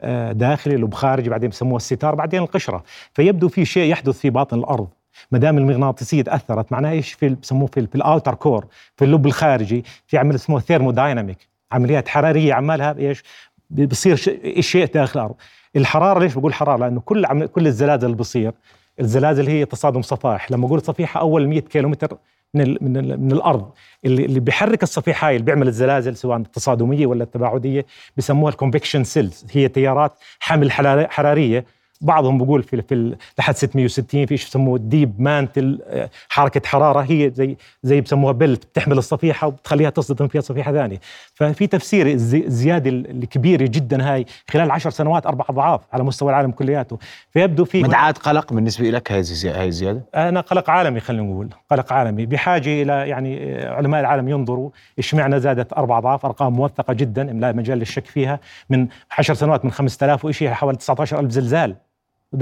آه، 0.00 0.32
داخلي 0.32 0.76
لب 0.76 0.94
خارجي 0.94 1.30
بعدين 1.30 1.50
بسموه 1.50 1.76
الستار 1.76 2.14
بعدين 2.14 2.42
القشرة، 2.42 2.84
فيبدو 3.12 3.48
في 3.48 3.64
شيء 3.64 3.90
يحدث 3.90 4.18
في 4.18 4.30
باطن 4.30 4.58
الأرض. 4.58 4.88
ما 5.32 5.38
دام 5.38 5.58
المغناطيسية 5.58 6.22
تأثرت 6.22 6.72
معناها 6.72 6.92
إيش؟ 6.92 7.12
في 7.12 7.28
بسموه 7.28 7.66
في, 7.66 7.86
في 7.86 7.94
ال 7.94 8.01
outer 8.01 8.34
core 8.34 8.66
في 8.96 9.04
اللب 9.04 9.26
الخارجي. 9.26 9.84
في 10.06 10.18
عمل 10.18 10.34
اسمه 10.34 10.60
thermodynamic 10.60 11.48
عمليات 11.72 12.08
حرارية 12.08 12.54
عمالها 12.54 12.96
إيش؟ 12.98 13.22
بصير 13.70 14.16
شيء 14.60 14.86
داخل 14.94 15.20
الأرض. 15.20 15.34
الحرارة 15.76 16.18
ليش 16.20 16.34
بقول 16.34 16.54
حرارة؟ 16.54 16.78
لأنه 16.78 17.00
كل 17.00 17.26
عمل 17.26 17.46
كل 17.46 17.66
الزلازل 17.66 18.06
اللي 18.06 18.16
بصير 18.16 18.52
الزلازل 19.00 19.46
هي 19.48 19.64
تصادم 19.64 20.02
صفائح. 20.02 20.50
لما 20.50 20.66
أقول 20.66 20.80
صفيحة 20.80 21.20
أول 21.20 21.48
100 21.48 21.60
كيلومتر 21.60 22.18
من 22.54 22.60
ال 22.60 22.78
من, 22.80 22.96
ال 22.96 23.20
من 23.20 23.32
الأرض. 23.32 23.72
اللي 24.04 24.24
اللي 24.24 24.40
بيحرك 24.40 24.82
الصفيحه 24.82 25.28
هاي 25.28 25.34
اللي 25.36 25.44
بيعمل 25.44 25.68
الزلازل 25.68 26.16
سواء 26.16 26.38
التصادميه 26.38 27.06
ولا 27.06 27.24
التباعدية 27.24 27.86
بسموها 28.16 28.52
ال 28.52 28.57
convection 28.57 29.04
cells 29.04 29.46
هي 29.52 29.68
تيارات 29.68 30.12
حمل 30.40 30.72
حرارية 31.10 31.64
بعضهم 32.00 32.38
بقول 32.38 32.62
في 32.62 32.82
في 32.82 33.16
لحد 33.38 33.56
660 33.56 34.26
في 34.26 34.36
شيء 34.36 34.48
بسموه 34.48 34.78
deep 34.78 35.20
mantle 35.20 35.80
حركة 36.28 36.68
حرارة 36.68 37.00
هي 37.00 37.30
زي 37.30 37.56
زي 37.82 38.00
بسموها 38.00 38.32
belt 38.32 38.64
بتحمل 38.64 38.98
الصفيحة 38.98 39.46
وبتخليها 39.46 39.90
تصطدم 39.90 40.28
فيها 40.28 40.40
صفيحة 40.40 40.72
ثانية. 40.72 41.00
ففي 41.34 41.66
تفسير 41.66 42.06
الزيادة 42.06 42.90
الكبيرة 42.90 43.64
جدا 43.64 44.12
هاي 44.12 44.26
خلال 44.50 44.70
عشر 44.70 44.90
سنوات 44.90 45.26
أربع 45.26 45.44
أضعاف 45.50 45.80
على 45.92 46.04
مستوى 46.04 46.30
العالم 46.30 46.50
كلياته. 46.50 46.98
فيبدو 47.30 47.64
في 47.64 47.82
مدعاة 47.82 48.12
قلق 48.12 48.52
بالنسبة 48.52 48.90
لك 48.90 49.12
هاي 49.12 49.22
هاي 49.44 49.68
الزياده 49.68 50.02
أنا 50.14 50.40
قلق 50.40 50.70
عالمي 50.70 51.00
خلينا 51.00 51.22
نقول 51.22 51.48
قلق 51.70 51.92
عالمي. 51.92 52.26
بحاجة 52.26 52.82
إلى 52.82 53.08
يعني 53.08 53.62
علماء 53.66 54.00
العالم 54.00 54.28
ينظروا 54.28 54.70
اشمعنى 54.98 55.40
زادت 55.40 55.72
أربع 55.72 55.98
أضعاف؟ 55.98 56.26
أرقام 56.26 56.52
موثقة 56.52 56.94
جدا 56.94 57.24
لا 57.24 57.52
مجال 57.52 57.78
للشك 57.78 58.06
فيها. 58.06 58.40
من 58.70 58.88
10 59.18 59.34
سنوات 59.34 59.64
من 59.64 59.70
5000 59.70 60.24
وشيء 60.24 60.50
حوالي 60.50 60.78
19000 60.78 61.30
زلزال. 61.30 61.76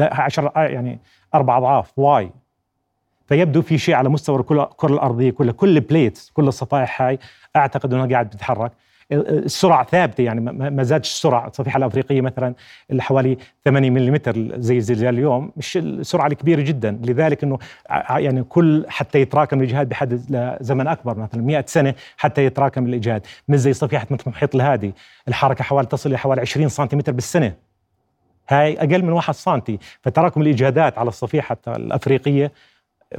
10 0.00 0.52
يعني 0.56 0.98
أربع 1.34 1.58
أضعاف 1.58 1.98
واي. 1.98 2.30
فيبدو 3.26 3.62
في 3.62 3.78
شيء 3.78 3.94
على 3.94 4.08
مستوى 4.08 4.36
الكرة 4.40 4.70
الارضيه 4.84 5.30
كلها 5.30 5.52
كل 5.52 5.80
plates 5.80 6.30
كل 6.30 6.48
الصفائح 6.48 7.02
هاي 7.02 7.18
أعتقد 7.56 7.94
إنها 7.94 8.06
قاعد 8.06 8.26
بتتحرك. 8.26 8.72
السرعة 9.12 9.84
ثابتة 9.84 10.22
يعني 10.22 10.40
ما 10.70 10.82
زادش 10.82 11.08
السرعة. 11.10 11.46
الصفيحة 11.46 11.76
الأفريقية 11.76 12.20
مثلا 12.20 12.54
اللي 12.90 13.02
حوالي 13.02 13.38
80 13.64 13.92
ملم 13.92 14.18
زي 14.56 14.80
زلزال 14.80 15.14
اليوم 15.14 15.52
مش 15.56 15.76
السرعة 15.76 16.26
الكبيرة 16.26 16.60
جدا. 16.60 17.00
لذلك 17.04 17.44
إنه 17.44 17.58
يعني 18.08 18.42
كل 18.42 18.84
حتى 18.88 19.20
يتراكم 19.20 19.60
الإجهاد 19.60 19.88
بحد 19.88 20.12
لزمن 20.12 20.86
أكبر 20.86 21.18
مثلا 21.18 21.42
100 21.42 21.64
سنة 21.68 21.94
حتى 22.16 22.44
يتراكم 22.44 22.86
الإجهاد. 22.86 23.26
مش 23.48 23.58
زي 23.58 23.72
صفيحة 23.72 24.06
مثل 24.10 24.24
المحيط 24.26 24.54
الهادي. 24.54 24.94
الحركة 25.28 25.64
حوالي 25.64 25.86
تصل 25.86 26.10
إلى 26.10 26.18
حوالي 26.18 26.40
20 26.40 26.68
سنتيمتر 26.68 27.12
بالسنة. 27.12 27.52
هاي 28.48 28.78
أقل 28.78 29.02
من 29.02 29.12
واحد 29.12 29.34
سنتي. 29.34 29.78
فتراكم 30.02 30.42
الإجهادات 30.42 30.98
على 30.98 31.08
الصفيحة 31.08 31.56
الأفريقية 31.68 32.52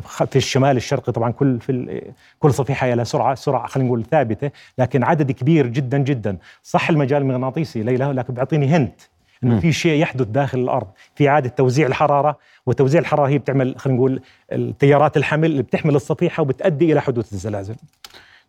في 0.01 0.35
الشمال 0.35 0.77
الشرقي 0.77 1.11
طبعا 1.11 1.31
كل 1.31 1.59
في 1.59 2.01
كل 2.39 2.53
صفيحة 2.53 2.93
لها 2.93 3.03
سرعة 3.03 3.35
سرعة 3.35 3.67
خلينا 3.67 3.87
نقول 3.87 4.05
ثابتة 4.11 4.51
لكن 4.77 5.03
عدد 5.03 5.31
كبير 5.31 5.67
جدا 5.67 5.97
جدا. 5.97 6.37
صح 6.63 6.89
المجال 6.89 7.21
المغناطيسي 7.21 7.83
ليله 7.83 8.11
لكن 8.11 8.33
بيعطيني 8.33 8.67
هنت 8.67 9.01
إنه 9.43 9.59
في 9.59 9.71
شيء 9.73 10.01
يحدث 10.01 10.27
داخل 10.27 10.59
الأرض. 10.59 10.87
في 11.15 11.29
إعادة 11.29 11.49
توزيع 11.49 11.87
الحرارة 11.87 12.37
وتوزيع 12.65 13.01
الحرارة 13.01 13.27
هي 13.27 13.37
بتعمل 13.37 13.75
خلينا 13.77 13.97
نقول 13.99 14.21
التيارات 14.51 15.17
الحمل 15.17 15.45
اللي 15.45 15.63
بتحمل 15.63 15.95
الصفيحة 15.95 16.41
وبتؤدي 16.41 16.91
إلى 16.91 17.01
حدوث 17.01 17.33
الزلازل. 17.33 17.75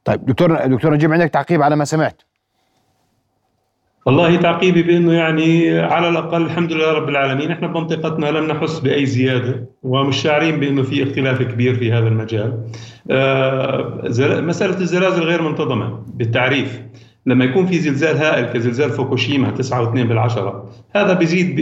طيب 0.05 0.27
دكتور 0.27 0.67
دكتور 0.67 0.95
نجيب 0.95 1.13
عندك 1.13 1.31
تعقيب 1.31 1.63
على 1.63 1.77
ما 1.77 1.85
سمعت؟ 1.85 2.23
والله 4.09 4.37
تعقيبي 4.37 4.83
بأنه 4.83 5.13
يعني 5.13 5.79
على 5.81 6.09
الأقل 6.09 6.43
الحمد 6.43 6.73
لله 6.73 6.93
رب 6.93 7.09
العالمين 7.09 7.51
إحنا 7.51 7.67
بمنطقتنا 7.67 8.27
لم 8.27 8.47
نحس 8.47 8.79
بأي 8.79 9.07
زيادة 9.07 9.69
ومش 9.83 10.17
شاعرين 10.17 10.61
بأنه 10.61 10.83
في 10.83 11.03
اختلاف 11.03 11.43
كبير 11.43 11.75
في 11.75 11.93
هذا 11.93 12.09
المجال. 12.09 12.59
آه 13.11 14.03
مسألة 14.41 14.81
الزلازل 14.81 15.23
غير 15.23 15.43
منتظمة 15.43 16.03
بالتعريف. 16.15 16.81
لما 17.27 17.45
يكون 17.45 17.67
في 17.67 17.79
زلزال 17.79 18.17
هائل 18.17 18.47
كزلزال 18.47 18.91
فوكوشيما 18.91 19.55
9.2 19.63 19.73
بالعشرة 19.75 20.71
هذا 20.97 21.13
بيزيد 21.13 21.57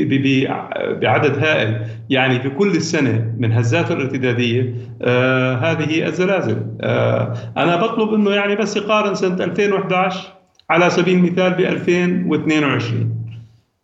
بعدد 1.02 1.38
هائل 1.38 1.80
يعني 2.10 2.40
في 2.40 2.48
كل 2.50 2.70
السنة 2.70 3.34
من 3.38 3.52
هزاته 3.52 3.92
الارتدادية 3.94 4.74
آه 5.02 5.54
هذه 5.54 6.06
الزلازل 6.06 6.66
آه 6.80 7.34
أنا 7.56 7.76
بطلب 7.76 8.14
أنه 8.14 8.30
يعني 8.30 8.56
بس 8.56 8.76
يقارن 8.76 9.14
سنة 9.14 9.44
2011 9.44 10.35
على 10.70 10.90
سبيل 10.90 11.18
المثال 11.18 11.50
ب 11.52 11.60
2022 11.60 13.12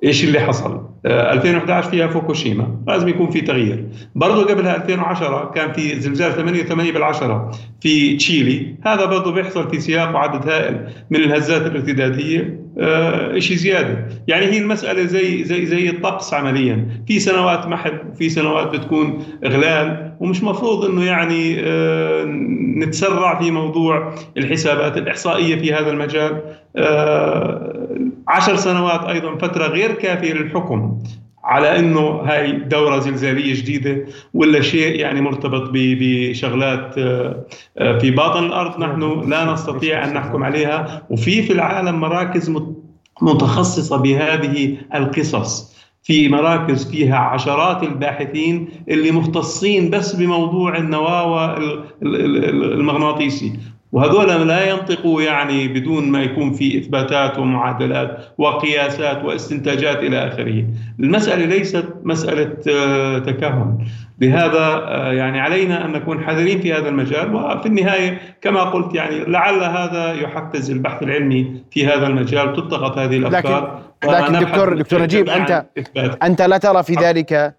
إيش 0.04 0.24
اللي 0.24 0.40
حصل؟ 0.40 0.92
2011 1.06 1.90
فيها 1.90 2.06
فوكوشيما. 2.06 2.76
لازم 2.86 3.08
يكون 3.08 3.30
في 3.30 3.40
تغيير. 3.40 3.84
برضه 4.14 4.44
قبلها 4.44 4.76
2010 4.76 5.50
كان 5.54 5.72
في 5.72 6.00
زلزال 6.00 6.32
8 6.32 6.92
بالعشرة 6.92 7.50
في 7.80 8.16
تشيلي. 8.16 8.74
هذا 8.86 9.04
برضه 9.04 9.32
بيحصل 9.32 9.70
في 9.70 9.80
سياق 9.80 10.14
وعدد 10.14 10.48
هائل 10.48 10.86
من 11.10 11.16
الهزات 11.20 11.66
الارتدادية. 11.66 12.58
آه 12.78 13.38
شيء 13.38 13.56
زيادة. 13.56 14.08
يعني 14.28 14.46
هي 14.46 14.58
المسألة 14.58 15.02
زي 15.02 15.44
زي 15.44 15.66
زي 15.66 15.90
الطقس 15.90 16.34
عمليا. 16.34 16.88
في 17.06 17.18
سنوات 17.18 17.66
محل 17.66 17.98
وفي 18.12 18.28
سنوات 18.28 18.66
بتكون 18.66 19.24
إغلال 19.44 20.12
ومش 20.20 20.42
مفروض 20.42 20.84
إنه 20.84 21.04
يعني 21.04 21.56
آه 21.60 22.24
نتسرع 22.76 23.40
في 23.40 23.50
موضوع 23.50 24.14
الحسابات 24.36 24.96
الإحصائية 24.96 25.56
في 25.56 25.72
هذا 25.74 25.90
المجال. 25.90 26.32
آه 26.32 26.61
عشر 28.28 28.56
سنوات 28.56 29.04
أيضا 29.04 29.36
فترة 29.36 29.66
غير 29.66 29.92
كافية 29.92 30.32
للحكم 30.32 30.98
على 31.44 31.78
إنه 31.78 32.00
هاي 32.00 32.52
دورة 32.52 32.98
زلزالية 32.98 33.54
جديدة 33.54 34.06
ولا 34.34 34.60
شيء 34.60 35.00
يعني 35.00 35.20
مرتبط 35.20 35.70
بشغلات 35.72 36.98
آه، 36.98 37.46
آه، 37.78 37.98
في 37.98 38.10
باطن 38.10 38.44
الأرض 38.44 38.80
نحن 38.80 39.30
لا 39.30 39.52
نستطيع 39.52 40.04
أن 40.04 40.14
نحكم 40.14 40.44
عليها. 40.44 41.06
وفي 41.10 41.42
في 41.42 41.52
العالم 41.52 42.00
مراكز 42.00 42.52
متخصصة 43.22 43.96
بهذه 43.96 44.76
القصص. 44.94 45.72
في 46.02 46.28
مراكز 46.28 46.90
فيها 46.90 47.16
عشرات 47.16 47.82
الباحثين 47.82 48.68
اللي 48.88 49.10
مختصين 49.10 49.90
بس 49.90 50.14
بموضوع 50.14 50.76
النواة 50.76 51.58
المغناطيسي. 52.02 53.52
وهذول 53.92 54.48
لا 54.48 54.70
ينطقوا 54.70 55.22
يعني 55.22 55.68
بدون 55.68 56.10
ما 56.10 56.22
يكون 56.22 56.52
في 56.52 56.78
إثباتات 56.78 57.38
ومعادلات 57.38 58.24
وقياسات 58.38 59.24
واستنتاجات 59.24 59.98
إلى 59.98 60.28
آخره. 60.28 60.64
المسألة 61.00 61.44
ليست 61.44 61.88
مسألة 62.02 62.56
آه، 62.68 63.18
تكهن، 63.18 63.78
لهذا 64.20 64.58
آه، 64.58 65.12
يعني 65.12 65.40
علينا 65.40 65.84
أن 65.84 65.92
نكون 65.92 66.24
حذرين 66.24 66.60
في 66.60 66.72
هذا 66.72 66.88
المجال. 66.88 67.34
وفي 67.34 67.66
النهاية 67.66 68.20
كما 68.40 68.62
قلت 68.62 68.94
يعني 68.94 69.24
لعل 69.24 69.62
هذا 69.64 70.12
يحفز 70.12 70.70
البحث 70.70 71.02
العلمي 71.02 71.62
في 71.70 71.86
هذا 71.86 72.06
المجال 72.06 72.52
تلتقط 72.52 72.98
هذه 72.98 73.16
الأفكار. 73.16 73.82
لكن 74.04 74.12
لكن 74.12 74.44
دكتور 74.44 74.78
دكتور 74.78 75.02
نجيب 75.02 75.28
انت 75.28 75.66
أنت 76.22 76.42
لا 76.42 76.58
ترى 76.58 76.82
في 76.82 76.94
ذلك 76.94 77.54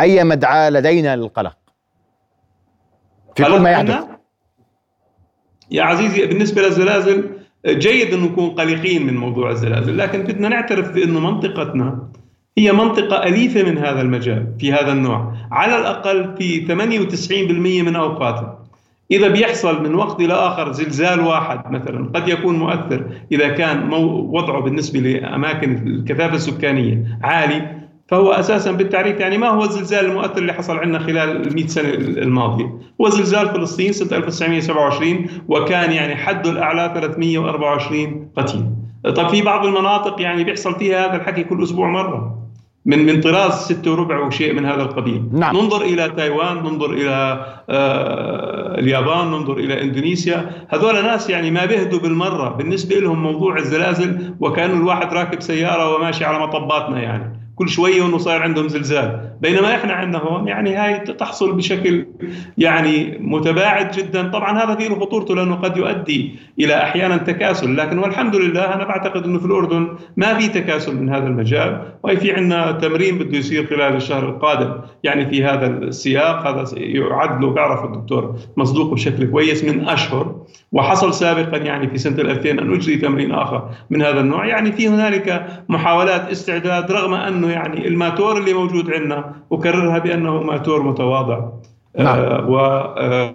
أي 0.00 0.24
مدعاة 0.24 0.70
لدينا 0.70 1.16
للقلق؟ 1.16 1.56
في 3.36 3.44
كل 3.44 3.60
ما 3.60 3.70
يحدث. 3.70 4.15
يا 5.70 5.82
عزيزي 5.82 6.26
بالنسبة 6.26 6.62
للزلازل 6.62 7.24
جيد 7.66 8.14
أن 8.14 8.20
نكون 8.20 8.50
قلقين 8.50 9.06
من 9.06 9.16
موضوع 9.16 9.50
الزلازل 9.50 9.98
لكن 9.98 10.22
بدنا 10.22 10.48
نعترف 10.48 10.92
بأنه 10.92 11.20
منطقتنا 11.20 12.08
هي 12.58 12.72
منطقة 12.72 13.22
أليفة 13.22 13.62
من 13.62 13.78
هذا 13.78 14.00
المجال 14.00 14.46
في 14.60 14.72
هذا 14.72 14.92
النوع. 14.92 15.34
على 15.50 15.78
الأقل 15.78 16.34
في 16.38 16.66
98% 16.66 17.86
من 17.86 17.96
أوقاته 17.96 18.66
إذا 19.10 19.28
بيحصل 19.28 19.82
من 19.82 19.94
وقت 19.94 20.20
إلى 20.20 20.32
آخر 20.32 20.72
زلزال 20.72 21.20
واحد 21.20 21.72
مثلا 21.72 22.10
قد 22.14 22.28
يكون 22.28 22.58
مؤثر 22.58 23.06
إذا 23.32 23.48
كان 23.48 23.92
وضعه 24.32 24.60
بالنسبة 24.60 25.00
لأماكن 25.00 25.86
الكثافة 25.86 26.34
السكانية 26.34 27.18
عالي 27.22 27.85
فهو 28.08 28.32
أساسا 28.32 28.72
بالتعريف 28.72 29.20
يعني 29.20 29.38
ما 29.38 29.48
هو 29.48 29.64
الزلزال 29.64 30.04
المؤثر 30.04 30.38
اللي 30.38 30.52
حصل 30.52 30.78
عندنا 30.78 30.98
خلال 30.98 31.46
ال 31.46 31.54
100 31.54 31.66
سنة 31.66 31.88
الماضية؟ 31.94 32.78
هو 33.00 33.08
زلزال 33.08 33.48
فلسطين 33.48 33.92
سنة 33.92 34.18
1927 34.18 35.26
وكان 35.48 35.92
يعني 35.92 36.16
حده 36.16 36.50
الأعلى 36.50 36.92
324 36.94 38.30
قتيل. 38.36 38.64
طب 39.04 39.28
في 39.28 39.42
بعض 39.42 39.66
المناطق 39.66 40.20
يعني 40.20 40.44
بيحصل 40.44 40.74
فيها 40.74 41.06
هذا 41.06 41.16
الحكي 41.16 41.44
كل 41.44 41.62
أسبوع 41.62 41.88
مرة. 41.88 42.46
من 42.86 43.06
من 43.06 43.20
طراز 43.20 43.52
ستة 43.52 43.92
وربع 43.92 44.20
وشيء 44.20 44.52
من 44.52 44.66
هذا 44.66 44.82
القبيل 44.82 45.28
نعم. 45.32 45.56
ننظر 45.56 45.82
إلى 45.82 46.08
تايوان 46.08 46.56
ننظر 46.56 46.90
إلى 46.90 47.46
آه 47.70 48.78
اليابان 48.78 49.26
ننظر 49.26 49.56
إلى 49.56 49.82
إندونيسيا 49.82 50.66
هذول 50.68 50.94
ناس 50.94 51.30
يعني 51.30 51.50
ما 51.50 51.64
بيهدوا 51.64 51.98
بالمرة 51.98 52.48
بالنسبة 52.48 52.96
لهم 52.96 53.22
موضوع 53.22 53.58
الزلازل 53.58 54.34
وكأنه 54.40 54.74
الواحد 54.74 55.14
راكب 55.14 55.40
سيارة 55.40 55.94
وماشي 55.94 56.24
على 56.24 56.46
مطباتنا 56.46 57.02
يعني 57.02 57.35
كل 57.56 57.68
شوية 57.68 58.06
انه 58.06 58.18
صاير 58.18 58.42
عندهم 58.42 58.68
زلزال. 58.68 59.35
بينما 59.40 59.74
إحنا 59.74 59.92
عندنا 59.92 60.18
هون 60.18 60.48
يعني 60.48 60.74
هاي 60.74 60.98
تحصل 60.98 61.52
بشكل 61.56 62.06
يعني 62.58 63.18
متباعد 63.20 63.90
جدا. 63.90 64.30
طبعا 64.30 64.64
هذا 64.64 64.74
فيه 64.74 64.88
خطورته 64.94 65.34
لأنه 65.34 65.54
قد 65.54 65.76
يؤدي 65.76 66.34
إلى 66.60 66.74
أحيانا 66.82 67.16
تكاسل 67.16 67.76
لكن 67.76 67.98
والحمد 67.98 68.36
لله 68.36 68.74
أنا 68.74 68.84
بعتقد 68.84 69.24
إنه 69.24 69.38
في 69.38 69.44
الأردن 69.44 69.88
ما 70.16 70.34
في 70.34 70.48
تكاسل 70.48 70.96
من 70.96 71.08
هذا 71.08 71.26
المجال 71.26 71.82
وهي 72.02 72.16
في 72.16 72.32
عندنا 72.32 72.72
تمرين 72.72 73.18
بده 73.18 73.38
يصير 73.38 73.66
خلال 73.66 73.96
الشهر 73.96 74.28
القادم 74.28 74.72
يعني 75.02 75.26
في 75.26 75.44
هذا 75.44 75.66
السياق. 75.66 76.46
هذا 76.46 76.64
يعد 76.76 77.42
له 77.42 77.50
بعرف 77.50 77.84
الدكتور 77.84 78.36
مصدوق 78.56 78.92
بشكل 78.94 79.30
كويس 79.30 79.64
من 79.64 79.88
أشهر 79.88 80.34
وحصل 80.72 81.14
سابقا 81.14 81.56
يعني 81.56 81.88
في 81.88 81.98
سنة 81.98 82.20
2000 82.20 82.50
أن 82.50 82.74
أجري 82.74 82.96
تمرين 82.96 83.32
آخر 83.32 83.68
من 83.90 84.02
هذا 84.02 84.20
النوع. 84.20 84.46
يعني 84.46 84.72
في 84.72 84.88
هنالك 84.88 85.46
محاولات 85.68 86.30
استعداد 86.30 86.92
رغم 86.92 87.14
أنه 87.14 87.50
يعني 87.50 87.88
الماتور 87.88 88.38
اللي 88.38 88.52
موجود 88.52 88.90
عندنا 88.90 89.25
أكررها 89.52 89.98
بأنه 89.98 90.42
ماتور 90.42 90.82
متواضع. 90.82 91.48
نعم. 91.98 92.18
آه 92.18 92.46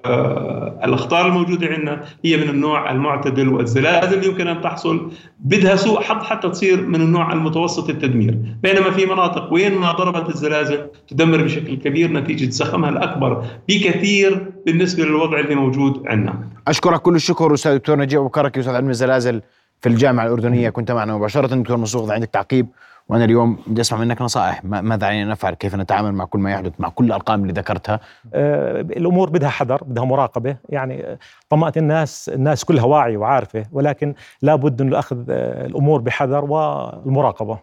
والاخطار 0.05 1.25
آه 1.25 1.27
الموجودة 1.27 1.67
عندنا 1.67 2.03
هي 2.25 2.37
من 2.37 2.49
النوع 2.49 2.91
المعتدل 2.91 3.49
والزلازل. 3.49 4.23
يمكن 4.23 4.47
أن 4.47 4.61
تحصل 4.61 5.11
بدها 5.39 5.75
سوء 5.75 6.01
حظ 6.01 6.23
حتى 6.23 6.49
تصير 6.49 6.85
من 6.85 7.01
النوع 7.01 7.33
المتوسط 7.33 7.89
التدمير. 7.89 8.37
بينما 8.63 8.91
في 8.91 9.05
مناطق 9.05 9.53
وين 9.53 9.75
ما 9.75 9.91
ضربت 9.91 10.29
الزلازل 10.29 10.87
تدمر 11.07 11.43
بشكل 11.43 11.75
كبير 11.75 12.11
نتيجة 12.11 12.49
زخمها 12.49 12.89
الأكبر 12.89 13.45
بكثير 13.69 14.51
بالنسبة 14.65 15.03
للوضع 15.03 15.39
اللي 15.39 15.55
موجود 15.55 16.03
عندنا. 16.07 16.49
أشكرك 16.67 17.01
كل 17.01 17.15
الشكر 17.15 17.53
أستاذ 17.53 17.77
دكتور 17.77 17.95
نجيب 17.95 18.19
أبو 18.19 18.29
كركي 18.29 18.59
أستاذ 18.59 18.75
علم 18.75 18.89
الزلازل 18.89 19.41
في 19.81 19.89
الجامعة 19.89 20.25
الأردنية. 20.25 20.69
كنت 20.69 20.91
معنا 20.91 21.15
مباشرة 21.15 21.47
دكتور 21.47 21.77
منصور 21.77 22.13
عندك 22.13 22.29
تعقيب. 22.29 22.67
وأنا 23.11 23.25
اليوم 23.25 23.57
بدي 23.67 23.81
أسمع 23.81 23.99
منك 23.99 24.21
نصائح. 24.21 24.63
ماذا 24.63 25.07
علينا 25.07 25.31
نفعل؟ 25.31 25.53
كيف 25.53 25.75
نتعامل 25.75 26.13
مع 26.13 26.25
كل 26.25 26.39
ما 26.39 26.51
يحدث 26.51 26.73
مع 26.79 26.89
كل 26.89 27.05
الأرقام 27.05 27.41
اللي 27.41 27.53
ذكرتها؟ 27.53 27.99
آه 28.33 28.81
الأمور 28.81 29.29
بدها 29.29 29.49
حذر 29.49 29.83
بدها 29.83 30.05
مراقبة. 30.05 30.57
يعني 30.69 31.17
طمأت 31.49 31.77
الناس 31.77 32.29
الناس 32.29 32.65
كلها 32.65 32.85
واعية 32.85 33.17
وعارفة 33.17 33.65
ولكن 33.71 34.13
لابد 34.41 34.81
من 34.81 34.93
اخذ 34.93 35.25
آه، 35.29 35.65
الأمور 35.65 36.01
بحذر 36.01 36.45
والمراقبة. 36.45 37.59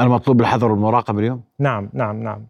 المطلوب 0.00 0.40
الحذر 0.40 0.70
والمراقبة 0.72 1.18
اليوم؟ 1.18 1.42
نعم 1.58 1.88
نعم 1.92 2.22
نعم. 2.22 2.46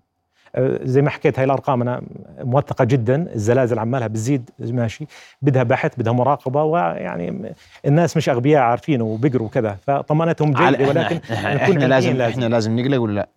زي 0.83 1.03
ما 1.03 1.11
حكيت 1.11 1.39
هاي 1.39 1.45
الأرقام 1.45 1.83
أنا 1.83 2.03
موثقة 2.41 2.85
جدا 2.85 3.27
الزلازل 3.35 3.79
عمالها 3.79 4.07
بتزيد 4.07 4.51
ماشي 4.59 5.07
بدها 5.43 5.63
بحث 5.63 5.93
بدها 5.99 6.13
مراقبة 6.13 6.63
ويعني 6.65 7.55
الناس 7.87 8.17
مش 8.17 8.29
أغبياء 8.29 8.63
عارفين 8.63 9.03
وبيقروا 9.03 9.47
وكذا 9.47 9.77
فطمأنتهم 9.87 10.53
جيدة 10.53 10.89
ولكن 10.89 11.21
إحنا, 11.33 11.57
إحنا 11.57 11.85
لازم, 11.85 12.13
لازم 12.13 12.21
إحنا 12.23 12.47
لازم 12.47 12.81
نقلق 12.81 13.01
ولا 13.01 13.13
لا؟ 13.13 13.29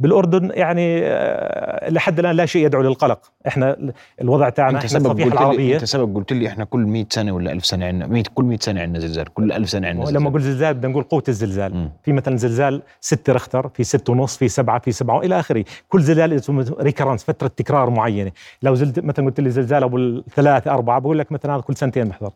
بالأردن 0.00 0.50
يعني 0.54 1.00
آه، 1.04 1.90
لحد 1.90 2.18
الآن 2.18 2.36
لا 2.36 2.46
شيء 2.46 2.66
يدعو 2.66 2.82
للقلق. 2.82 3.18
إحنا 3.46 3.92
الوضع 4.20 4.48
تاعنا 4.48 4.78
أنت 4.78 4.86
سبب 4.86 5.20
قلت 5.20 5.58
لي 5.58 5.74
أنت 5.74 5.84
سبب 5.84 6.16
قلت 6.16 6.32
لي 6.32 6.48
إحنا 6.48 6.64
كل 6.64 6.80
100 6.80 7.06
سنة 7.10 7.32
ولا 7.32 7.52
1000 7.52 7.66
سنة 7.66 7.86
عندنا 7.86 8.06
100 8.06 8.22
كل 8.34 8.44
100 8.44 8.58
سنة 8.58 8.80
عندنا 8.80 8.98
زلزال 8.98 9.34
كل 9.34 9.52
1000 9.52 9.70
سنة 9.70 9.88
عندنا 9.88 10.04
زلزال. 10.04 10.20
لما 10.20 10.30
أقول 10.30 10.42
زلزال 10.42 10.74
بدنا 10.74 10.92
نقول 10.92 11.02
قوة 11.02 11.22
الزلزال. 11.28 11.74
م. 11.76 11.90
في 12.02 12.12
مثلا 12.12 12.36
زلزال 12.36 12.82
6 13.00 13.32
رختر 13.32 13.68
في 13.74 13.84
6 13.84 14.12
ونص 14.12 14.36
في 14.36 14.48
7 14.48 14.78
في 14.78 14.92
7 14.92 15.20
إلى 15.20 15.40
آخره. 15.40 15.64
كل 15.88 16.02
زلزال 16.02 16.32
اسمه 16.32 16.76
ريكرانس 16.80 17.24
فترة 17.24 17.48
تكرار 17.48 17.90
معينة. 17.90 18.32
لو 18.62 18.74
زلت 18.74 18.98
مثلا 18.98 19.26
قلت 19.26 19.40
لي 19.40 19.50
زلزال 19.50 19.82
أبو 19.82 20.22
ثلاثة 20.36 20.70
أربعة 20.70 20.98
بقول 20.98 21.18
لك 21.18 21.32
مثلا 21.32 21.54
هذا 21.54 21.60
كل 21.62 21.76
سنتين 21.76 22.04
بحضر 22.04 22.30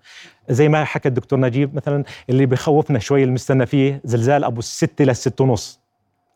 زي 0.49 0.69
ما 0.69 0.85
حكى 0.85 1.09
الدكتور 1.09 1.41
نجيب 1.41 1.75
مثلا 1.77 2.05
اللي 2.31 2.47
بخوفنا 2.47 2.99
شوي 2.99 3.25
المستنى 3.25 3.67
فيه 3.67 4.01
زلزال 4.05 4.45
أبو 4.45 4.59
الستة 4.59 5.05
للست 5.05 5.41
ونص. 5.41 5.82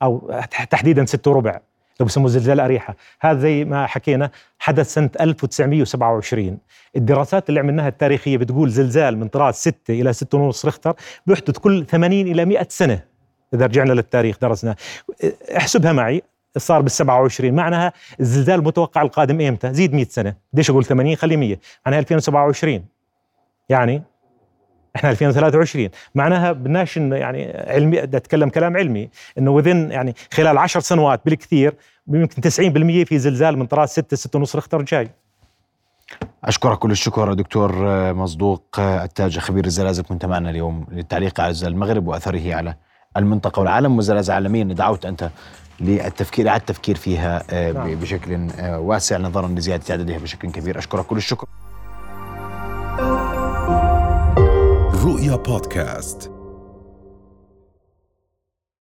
أو 0.02 0.40
تحديدا 0.70 1.04
ست 1.04 1.26
وربع 1.28 1.60
لو 2.00 2.06
بسموه 2.06 2.28
زلزال 2.28 2.60
أريحة. 2.60 2.96
هذا 3.20 3.38
زي 3.40 3.64
ما 3.64 3.86
حكينا 3.86 4.30
حدث 4.58 4.94
سنة 4.94 5.10
1927 5.20 6.58
الدراسات 6.96 7.48
اللي 7.48 7.60
عملناها 7.60 7.88
التاريخية 7.88 8.36
بتقول 8.36 8.70
زلزال 8.70 9.18
من 9.18 9.28
طراز 9.28 9.54
6 9.54 9.76
إلى 9.88 10.12
6.5 10.12 10.64
ريختر 10.64 10.94
بيحدث 11.26 11.58
كل 11.58 11.86
80 11.86 12.20
إلى 12.20 12.44
100 12.44 12.66
سنة 12.68 13.02
إذا 13.54 13.66
رجعنا 13.66 13.92
للتاريخ 13.92 14.38
درسنا. 14.38 14.76
احسبها 15.56 15.92
معي 15.92 16.22
صار 16.58 16.80
بال 16.80 16.90
27 16.90 17.54
معناها 17.54 17.92
الزلزال 18.20 18.54
المتوقع 18.58 19.02
القادم 19.02 19.40
ايمتى؟ 19.40 19.74
زيد 19.74 19.94
100 19.94 20.04
سنة، 20.04 20.34
ليش 20.54 20.70
أقول 20.70 20.84
80 20.84 21.16
خلي 21.16 21.36
100 21.36 21.56
معناها 21.86 22.00
2027 22.00 22.84
يعني 23.68 24.02
إحنا 24.96 25.10
2023 25.10 25.88
معناها 26.14 26.52
بدناش 26.52 26.96
يعني 26.96 27.52
علمي 27.66 28.00
بدي 28.00 28.16
اتكلم 28.16 28.48
كلام 28.48 28.76
علمي 28.76 29.08
إنه 29.38 29.50
وذن 29.50 29.90
يعني 29.90 30.14
خلال 30.32 30.58
10 30.58 30.80
سنوات 30.80 31.20
بالكثير 31.24 31.74
يمكن 32.08 32.42
90% 32.42 32.48
في 33.08 33.18
زلزال 33.18 33.58
من 33.58 33.66
طراز 33.66 33.88
6 33.88 34.16
6 34.16 34.38
ونص 34.38 34.56
رختر 34.56 34.82
جاي 34.82 35.10
أشكرك 36.44 36.78
كل 36.78 36.90
الشكر 36.90 37.32
دكتور 37.32 37.72
مصدوق 38.12 38.80
التاج 38.80 39.38
خبير 39.38 39.64
الزلازل. 39.64 40.02
كنت 40.02 40.24
معنا 40.26 40.50
اليوم 40.50 40.86
للتعليق 40.92 41.40
على 41.40 41.54
زلزال 41.54 41.72
المغرب 41.72 42.06
وأثره 42.06 42.54
على 42.54 42.74
المنطقة 43.16 43.60
والعالم 43.60 43.96
والزلازل 43.96 44.30
العالمية. 44.30 44.62
اللي 44.62 44.74
دعوت 44.74 45.06
أنت 45.06 45.30
للتفكير 45.80 46.48
على 46.48 46.60
التفكير 46.60 46.96
فيها 46.96 47.42
آه، 47.50 47.72
نعم. 47.72 47.94
بشكل 47.94 48.48
آه، 48.58 48.78
واسع 48.78 49.18
نظرا 49.18 49.48
لزيادة 49.48 49.94
عددها 49.94 50.18
بشكل 50.18 50.50
كبير. 50.50 50.78
أشكرك 50.78 51.06
كل 51.06 51.16
الشكر. 51.16 51.46
رؤيا 55.16 55.36
بودكاست 55.36 56.35